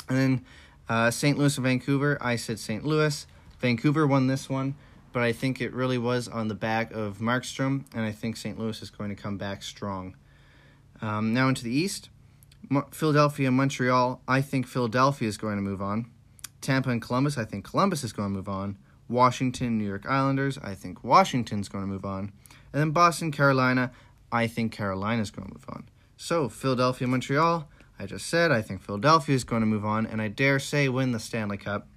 And 0.07 0.17
then 0.17 0.45
uh, 0.89 1.11
St. 1.11 1.37
Louis 1.37 1.55
and 1.57 1.63
Vancouver. 1.63 2.17
I 2.21 2.35
said 2.35 2.59
St. 2.59 2.85
Louis. 2.85 3.25
Vancouver 3.59 4.07
won 4.07 4.27
this 4.27 4.49
one, 4.49 4.75
but 5.13 5.21
I 5.21 5.31
think 5.31 5.61
it 5.61 5.73
really 5.73 5.97
was 5.97 6.27
on 6.27 6.47
the 6.47 6.55
back 6.55 6.91
of 6.91 7.19
Markstrom, 7.19 7.85
and 7.93 8.03
I 8.03 8.11
think 8.11 8.35
St. 8.35 8.57
Louis 8.57 8.81
is 8.81 8.89
going 8.89 9.09
to 9.09 9.15
come 9.15 9.37
back 9.37 9.63
strong. 9.63 10.15
Um, 11.01 11.33
now 11.33 11.47
into 11.47 11.63
the 11.63 11.71
East. 11.71 12.09
Philadelphia 12.91 13.47
and 13.47 13.57
Montreal. 13.57 14.21
I 14.27 14.41
think 14.41 14.67
Philadelphia 14.67 15.27
is 15.27 15.37
going 15.37 15.57
to 15.57 15.61
move 15.61 15.81
on. 15.81 16.09
Tampa 16.61 16.89
and 16.89 17.01
Columbus. 17.01 17.37
I 17.37 17.45
think 17.45 17.65
Columbus 17.65 18.03
is 18.03 18.13
going 18.13 18.29
to 18.29 18.35
move 18.35 18.49
on. 18.49 18.77
Washington, 19.11 19.77
New 19.77 19.85
York 19.85 20.05
Islanders. 20.07 20.57
I 20.57 20.73
think 20.73 21.03
Washington's 21.03 21.69
going 21.69 21.83
to 21.83 21.87
move 21.87 22.05
on. 22.05 22.31
And 22.73 22.81
then 22.81 22.91
Boston, 22.91 23.31
Carolina. 23.31 23.91
I 24.31 24.47
think 24.47 24.71
Carolina's 24.71 25.29
going 25.29 25.47
to 25.47 25.53
move 25.53 25.65
on. 25.69 25.89
So, 26.17 26.49
Philadelphia, 26.49 27.07
Montreal. 27.07 27.67
I 27.99 28.05
just 28.05 28.25
said 28.25 28.51
I 28.51 28.61
think 28.63 28.81
Philadelphia 28.81 29.35
is 29.35 29.43
going 29.43 29.59
to 29.61 29.67
move 29.67 29.85
on, 29.85 30.07
and 30.07 30.21
I 30.21 30.27
dare 30.27 30.57
say 30.57 30.89
win 30.89 31.11
the 31.11 31.19
Stanley 31.19 31.57
Cup. 31.57 31.87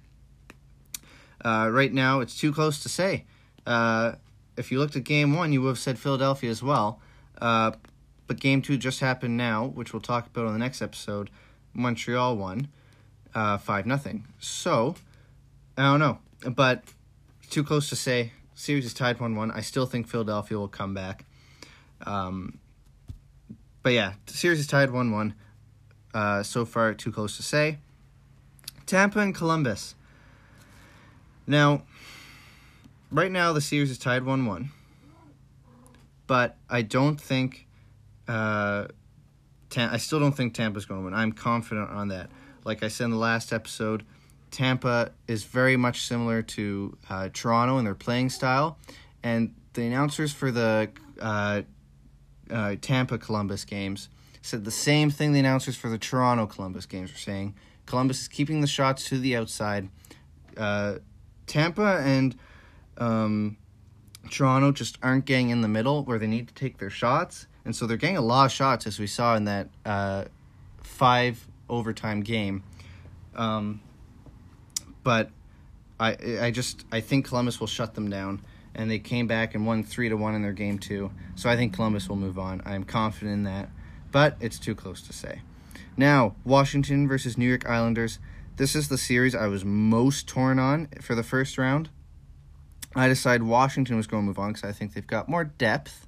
Uh, 1.43 1.69
right 1.71 1.91
now, 1.91 2.19
it's 2.19 2.37
too 2.37 2.51
close 2.51 2.81
to 2.83 2.89
say. 2.89 3.25
Uh, 3.65 4.13
if 4.57 4.71
you 4.71 4.79
looked 4.79 4.95
at 4.95 5.03
game 5.03 5.35
one, 5.35 5.51
you 5.51 5.61
would 5.61 5.69
have 5.69 5.79
said 5.79 5.97
Philadelphia 5.97 6.49
as 6.49 6.61
well. 6.61 7.01
Uh, 7.41 7.71
but 8.27 8.39
game 8.39 8.61
two 8.61 8.77
just 8.77 8.99
happened 8.99 9.37
now, 9.37 9.65
which 9.65 9.93
we'll 9.93 10.01
talk 10.01 10.27
about 10.27 10.45
on 10.45 10.53
the 10.53 10.59
next 10.59 10.81
episode. 10.81 11.29
Montreal 11.73 12.37
won 12.37 12.69
uh, 13.33 13.57
5 13.57 13.85
nothing. 13.85 14.27
So, 14.39 14.95
I 15.77 15.83
don't 15.83 15.99
know. 15.99 16.19
But 16.49 16.83
too 17.49 17.63
close 17.63 17.89
to 17.89 17.95
say. 17.95 18.31
Series 18.53 18.85
is 18.85 18.93
tied 18.93 19.19
1 19.19 19.35
1. 19.35 19.51
I 19.51 19.61
still 19.61 19.85
think 19.85 20.07
Philadelphia 20.07 20.57
will 20.57 20.67
come 20.67 20.93
back. 20.93 21.25
Um, 22.05 22.59
but 23.83 23.93
yeah, 23.93 24.13
series 24.27 24.59
is 24.59 24.67
tied 24.67 24.91
1 24.91 25.11
1. 25.11 25.35
Uh, 26.13 26.43
so 26.43 26.65
far, 26.65 26.93
too 26.93 27.11
close 27.11 27.35
to 27.37 27.43
say. 27.43 27.79
Tampa 28.85 29.19
and 29.19 29.35
Columbus. 29.35 29.95
Now, 31.45 31.83
right 33.11 33.31
now, 33.31 33.51
the 33.53 33.61
series 33.61 33.91
is 33.91 33.97
tied 33.97 34.23
1 34.23 34.45
1. 34.45 34.71
But 36.27 36.57
I 36.69 36.81
don't 36.81 37.19
think. 37.19 37.67
Uh, 38.27 38.87
Tam- 39.69 39.93
I 39.93 39.97
still 39.97 40.19
don't 40.19 40.31
think 40.31 40.53
Tampa's 40.53 40.85
going 40.85 41.01
to 41.01 41.05
win. 41.05 41.13
I'm 41.13 41.31
confident 41.33 41.89
on 41.89 42.07
that. 42.07 42.29
Like 42.63 42.83
I 42.83 42.87
said 42.87 43.05
in 43.05 43.11
the 43.11 43.17
last 43.17 43.51
episode, 43.51 44.03
Tampa 44.55 45.11
is 45.27 45.43
very 45.43 45.75
much 45.75 46.03
similar 46.03 46.41
to 46.41 46.97
uh, 47.09 47.27
Toronto 47.33 47.77
in 47.77 47.83
their 47.83 47.93
playing 47.93 48.29
style, 48.29 48.77
and 49.21 49.53
the 49.73 49.85
announcers 49.85 50.31
for 50.31 50.49
the 50.49 50.89
uh, 51.19 51.63
uh, 52.49 52.75
Tampa 52.79 53.17
Columbus 53.17 53.65
games 53.65 54.07
said 54.41 54.63
the 54.63 54.71
same 54.71 55.11
thing 55.11 55.33
the 55.33 55.41
announcers 55.41 55.75
for 55.75 55.89
the 55.89 55.97
Toronto 55.97 56.45
Columbus 56.45 56.85
games 56.85 57.11
were 57.11 57.17
saying. 57.17 57.53
Columbus 57.85 58.21
is 58.21 58.27
keeping 58.29 58.61
the 58.61 58.67
shots 58.67 59.03
to 59.09 59.19
the 59.19 59.35
outside. 59.35 59.89
Uh, 60.55 60.99
Tampa 61.47 62.01
and 62.05 62.37
um, 62.97 63.57
Toronto 64.31 64.71
just 64.71 64.97
aren't 65.03 65.25
getting 65.25 65.49
in 65.49 65.59
the 65.59 65.67
middle 65.67 66.05
where 66.05 66.17
they 66.17 66.27
need 66.27 66.47
to 66.47 66.53
take 66.53 66.77
their 66.77 66.89
shots, 66.89 67.47
and 67.65 67.75
so 67.75 67.85
they're 67.85 67.97
getting 67.97 68.15
a 68.15 68.21
lot 68.21 68.45
of 68.45 68.53
shots 68.53 68.87
as 68.87 68.99
we 68.99 69.07
saw 69.07 69.35
in 69.35 69.43
that 69.43 69.67
uh, 69.85 70.23
five 70.81 71.45
overtime 71.67 72.21
game. 72.21 72.63
Um, 73.35 73.81
but 75.05 75.29
I 75.97 76.17
I 76.41 76.51
just 76.51 76.83
I 76.91 76.99
think 76.99 77.27
Columbus 77.27 77.61
will 77.61 77.67
shut 77.67 77.93
them 77.93 78.09
down, 78.09 78.41
and 78.73 78.91
they 78.91 78.99
came 78.99 79.27
back 79.27 79.55
and 79.55 79.65
won 79.65 79.83
three 79.83 80.09
to 80.09 80.17
one 80.17 80.35
in 80.35 80.41
their 80.41 80.51
game 80.51 80.77
two. 80.79 81.11
So 81.35 81.49
I 81.49 81.55
think 81.55 81.73
Columbus 81.73 82.09
will 82.09 82.17
move 82.17 82.37
on. 82.37 82.61
I 82.65 82.75
am 82.75 82.83
confident 82.83 83.31
in 83.31 83.43
that, 83.43 83.69
but 84.11 84.35
it's 84.41 84.59
too 84.59 84.75
close 84.75 85.01
to 85.03 85.13
say. 85.13 85.43
Now 85.95 86.35
Washington 86.43 87.07
versus 87.07 87.37
New 87.37 87.47
York 87.47 87.65
Islanders. 87.69 88.19
This 88.57 88.75
is 88.75 88.89
the 88.89 88.97
series 88.97 89.35
I 89.35 89.47
was 89.47 89.63
most 89.63 90.27
torn 90.27 90.59
on 90.59 90.87
for 91.01 91.13
the 91.13 91.23
first 91.23 91.57
round. 91.57 91.89
I 92.95 93.09
decided 93.09 93.43
Washington 93.43 93.97
was 93.97 94.07
going 94.07 94.23
to 94.23 94.27
move 94.27 94.39
on 94.39 94.53
because 94.53 94.69
I 94.69 94.71
think 94.71 94.93
they've 94.93 95.05
got 95.05 95.27
more 95.27 95.43
depth 95.43 96.07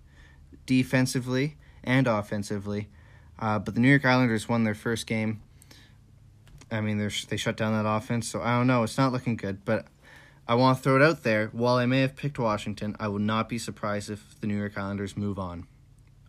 defensively 0.65 1.57
and 1.83 2.07
offensively. 2.07 2.87
Uh, 3.37 3.59
but 3.59 3.75
the 3.75 3.81
New 3.81 3.89
York 3.89 4.05
Islanders 4.05 4.47
won 4.47 4.63
their 4.63 4.73
first 4.73 5.05
game. 5.05 5.41
I 6.71 6.81
mean, 6.81 6.97
they 6.97 7.09
they 7.29 7.37
shut 7.37 7.57
down 7.57 7.73
that 7.73 7.89
offense, 7.89 8.27
so 8.27 8.41
I 8.41 8.57
don't 8.57 8.67
know. 8.67 8.83
It's 8.83 8.97
not 8.97 9.11
looking 9.11 9.37
good, 9.37 9.63
but 9.63 9.87
I 10.47 10.55
want 10.55 10.77
to 10.77 10.83
throw 10.83 10.95
it 10.95 11.01
out 11.01 11.23
there. 11.23 11.47
While 11.47 11.75
I 11.75 11.85
may 11.85 12.01
have 12.01 12.15
picked 12.15 12.39
Washington, 12.39 12.95
I 12.99 13.07
would 13.07 13.21
not 13.21 13.49
be 13.49 13.57
surprised 13.57 14.09
if 14.09 14.39
the 14.39 14.47
New 14.47 14.57
York 14.57 14.77
Islanders 14.77 15.15
move 15.15 15.39
on. 15.39 15.67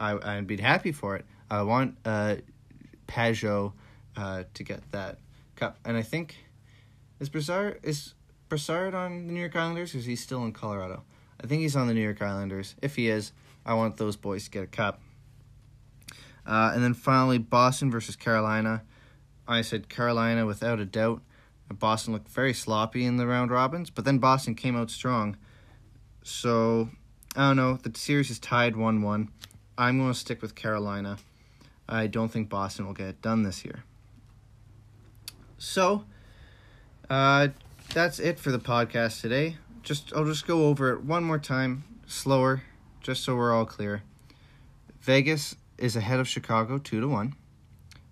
I, 0.01 0.37
I'd 0.37 0.46
be 0.46 0.57
happy 0.57 0.92
for 0.92 1.16
it. 1.16 1.24
I 1.51 1.62
want 1.62 1.96
uh, 2.05 2.37
Pageau 3.07 3.72
uh, 4.16 4.44
to 4.55 4.62
get 4.62 4.90
that 4.92 5.18
cup, 5.57 5.79
and 5.85 5.96
I 5.96 6.03
think 6.03 6.37
is 7.20 7.29
Brassard 7.29 7.81
is 7.83 8.14
Brassard 8.48 8.94
on 8.94 9.27
the 9.27 9.33
New 9.33 9.40
York 9.40 9.57
Islanders, 9.57 9.94
or 9.94 9.98
is 9.98 10.07
he 10.07 10.16
still 10.16 10.44
in 10.44 10.53
Colorado? 10.53 11.03
I 11.42 11.46
think 11.46 11.62
he's 11.62 11.77
on 11.77 11.87
the 11.87 11.94
New 11.94 12.03
York 12.03 12.22
Islanders. 12.22 12.74
If 12.83 12.96
he 12.96 13.09
is, 13.09 13.33
I 13.64 13.74
want 13.74 13.96
those 13.96 14.16
boys 14.16 14.44
to 14.44 14.51
get 14.51 14.62
a 14.64 14.66
cup. 14.66 15.01
Uh, 16.46 16.72
and 16.74 16.83
then 16.83 16.94
finally, 16.94 17.38
Boston 17.38 17.90
versus 17.90 18.16
Carolina. 18.16 18.83
I 19.48 19.62
said 19.62 19.88
Carolina 19.88 20.44
without 20.44 20.78
a 20.78 20.84
doubt. 20.84 21.22
Boston 21.72 22.12
looked 22.12 22.28
very 22.28 22.52
sloppy 22.52 23.04
in 23.04 23.16
the 23.16 23.26
round 23.26 23.50
robins, 23.50 23.90
but 23.90 24.04
then 24.04 24.18
Boston 24.18 24.54
came 24.54 24.76
out 24.76 24.90
strong. 24.90 25.37
So, 26.22 26.90
I 27.34 27.48
don't 27.48 27.56
know. 27.56 27.74
The 27.76 27.98
series 27.98 28.30
is 28.30 28.38
tied 28.38 28.76
1 28.76 29.02
1. 29.02 29.28
I'm 29.78 29.98
going 29.98 30.12
to 30.12 30.18
stick 30.18 30.42
with 30.42 30.54
Carolina. 30.54 31.16
I 31.88 32.06
don't 32.06 32.30
think 32.30 32.48
Boston 32.48 32.87
will 32.87 32.94
get 32.94 33.08
it 33.08 33.22
done 33.22 33.42
this 33.42 33.64
year. 33.64 33.84
So, 35.56 36.04
uh, 37.08 37.48
that's 37.94 38.18
it 38.18 38.38
for 38.38 38.50
the 38.50 38.58
podcast 38.58 39.22
today. 39.22 39.56
Just 39.82 40.12
I'll 40.14 40.26
just 40.26 40.46
go 40.46 40.66
over 40.66 40.92
it 40.92 41.04
one 41.04 41.24
more 41.24 41.38
time, 41.38 41.84
slower, 42.06 42.62
just 43.00 43.24
so 43.24 43.34
we're 43.34 43.52
all 43.52 43.64
clear. 43.64 44.02
Vegas 45.00 45.56
is 45.78 45.96
ahead 45.96 46.20
of 46.20 46.28
Chicago 46.28 46.76
two 46.76 47.00
to 47.00 47.08
one. 47.08 47.34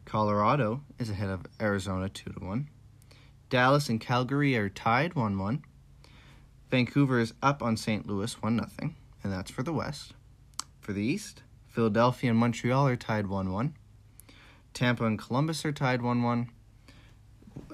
Colorado 0.07 0.83
is 1.01 1.11
ahead 1.11 1.29
of 1.29 1.47
Arizona 1.61 2.09
two 2.09 2.31
to 2.31 2.45
one. 2.45 2.69
Dallas 3.51 3.88
and 3.88 4.01
Calgary 4.01 4.57
are 4.57 4.69
tied 4.69 5.14
one 5.14 5.37
one. 5.37 5.64
Vancouver 6.71 7.19
is 7.19 7.35
up 7.42 7.62
on 7.62 7.77
St. 7.77 8.07
Louis 8.07 8.33
one 8.40 8.57
nothing, 8.57 8.95
and 9.23 9.33
that's 9.33 9.51
for 9.51 9.62
the 9.62 9.73
West. 9.73 10.14
For 10.81 10.92
the 10.92 11.03
East, 11.03 11.42
Philadelphia 11.69 12.31
and 12.31 12.38
Montreal 12.38 12.87
are 12.87 12.97
tied 12.97 13.27
one 13.27 13.53
one. 13.53 13.75
Tampa 14.73 15.05
and 15.05 15.19
Columbus 15.19 15.64
are 15.64 15.73
tied 15.73 16.03
one 16.03 16.23
one. 16.23 16.51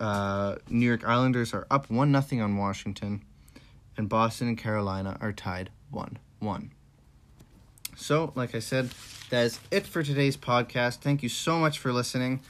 Uh, 0.01 0.57
New 0.69 0.87
York 0.87 1.07
Islanders 1.07 1.53
are 1.53 1.67
up 1.71 1.91
one 1.91 2.11
nothing 2.11 2.41
on 2.41 2.57
Washington, 2.57 3.23
and 3.97 4.09
Boston 4.09 4.49
and 4.49 4.59
Carolina 4.59 5.19
are 5.21 5.33
tied 5.33 5.71
one 5.91 6.19
one. 6.39 6.73
So, 7.95 8.33
like 8.35 8.55
I 8.55 8.59
said, 8.59 8.91
that 9.33 9.47
is 9.47 9.59
it 9.71 9.87
for 9.87 10.03
today's 10.03 10.37
podcast. 10.37 10.99
Thank 10.99 11.23
you 11.23 11.31
so 11.31 11.59
much 11.59 11.79
for 11.79 11.91
listening. 11.91 12.41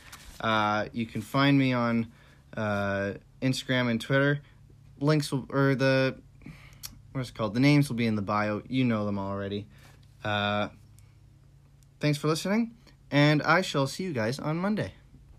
Uh, 0.40 0.86
you 0.92 1.06
can 1.06 1.22
find 1.22 1.56
me 1.56 1.72
on 1.72 2.08
uh, 2.56 3.12
Instagram 3.40 3.88
and 3.88 4.00
Twitter. 4.00 4.40
Links 4.98 5.30
will, 5.30 5.46
or 5.48 5.76
the 5.76 6.16
what's 7.12 7.28
it 7.28 7.36
called? 7.36 7.54
The 7.54 7.60
names 7.60 7.88
will 7.88 7.94
be 7.94 8.06
in 8.06 8.16
the 8.16 8.22
bio. 8.22 8.62
You 8.68 8.84
know 8.84 9.06
them 9.06 9.16
already. 9.16 9.68
Uh, 10.24 10.70
thanks 12.00 12.18
for 12.18 12.26
listening, 12.26 12.74
and 13.12 13.44
I 13.44 13.62
shall 13.62 13.86
see 13.86 14.02
you 14.02 14.12
guys 14.12 14.40
on 14.40 14.56
Monday. 14.56 14.92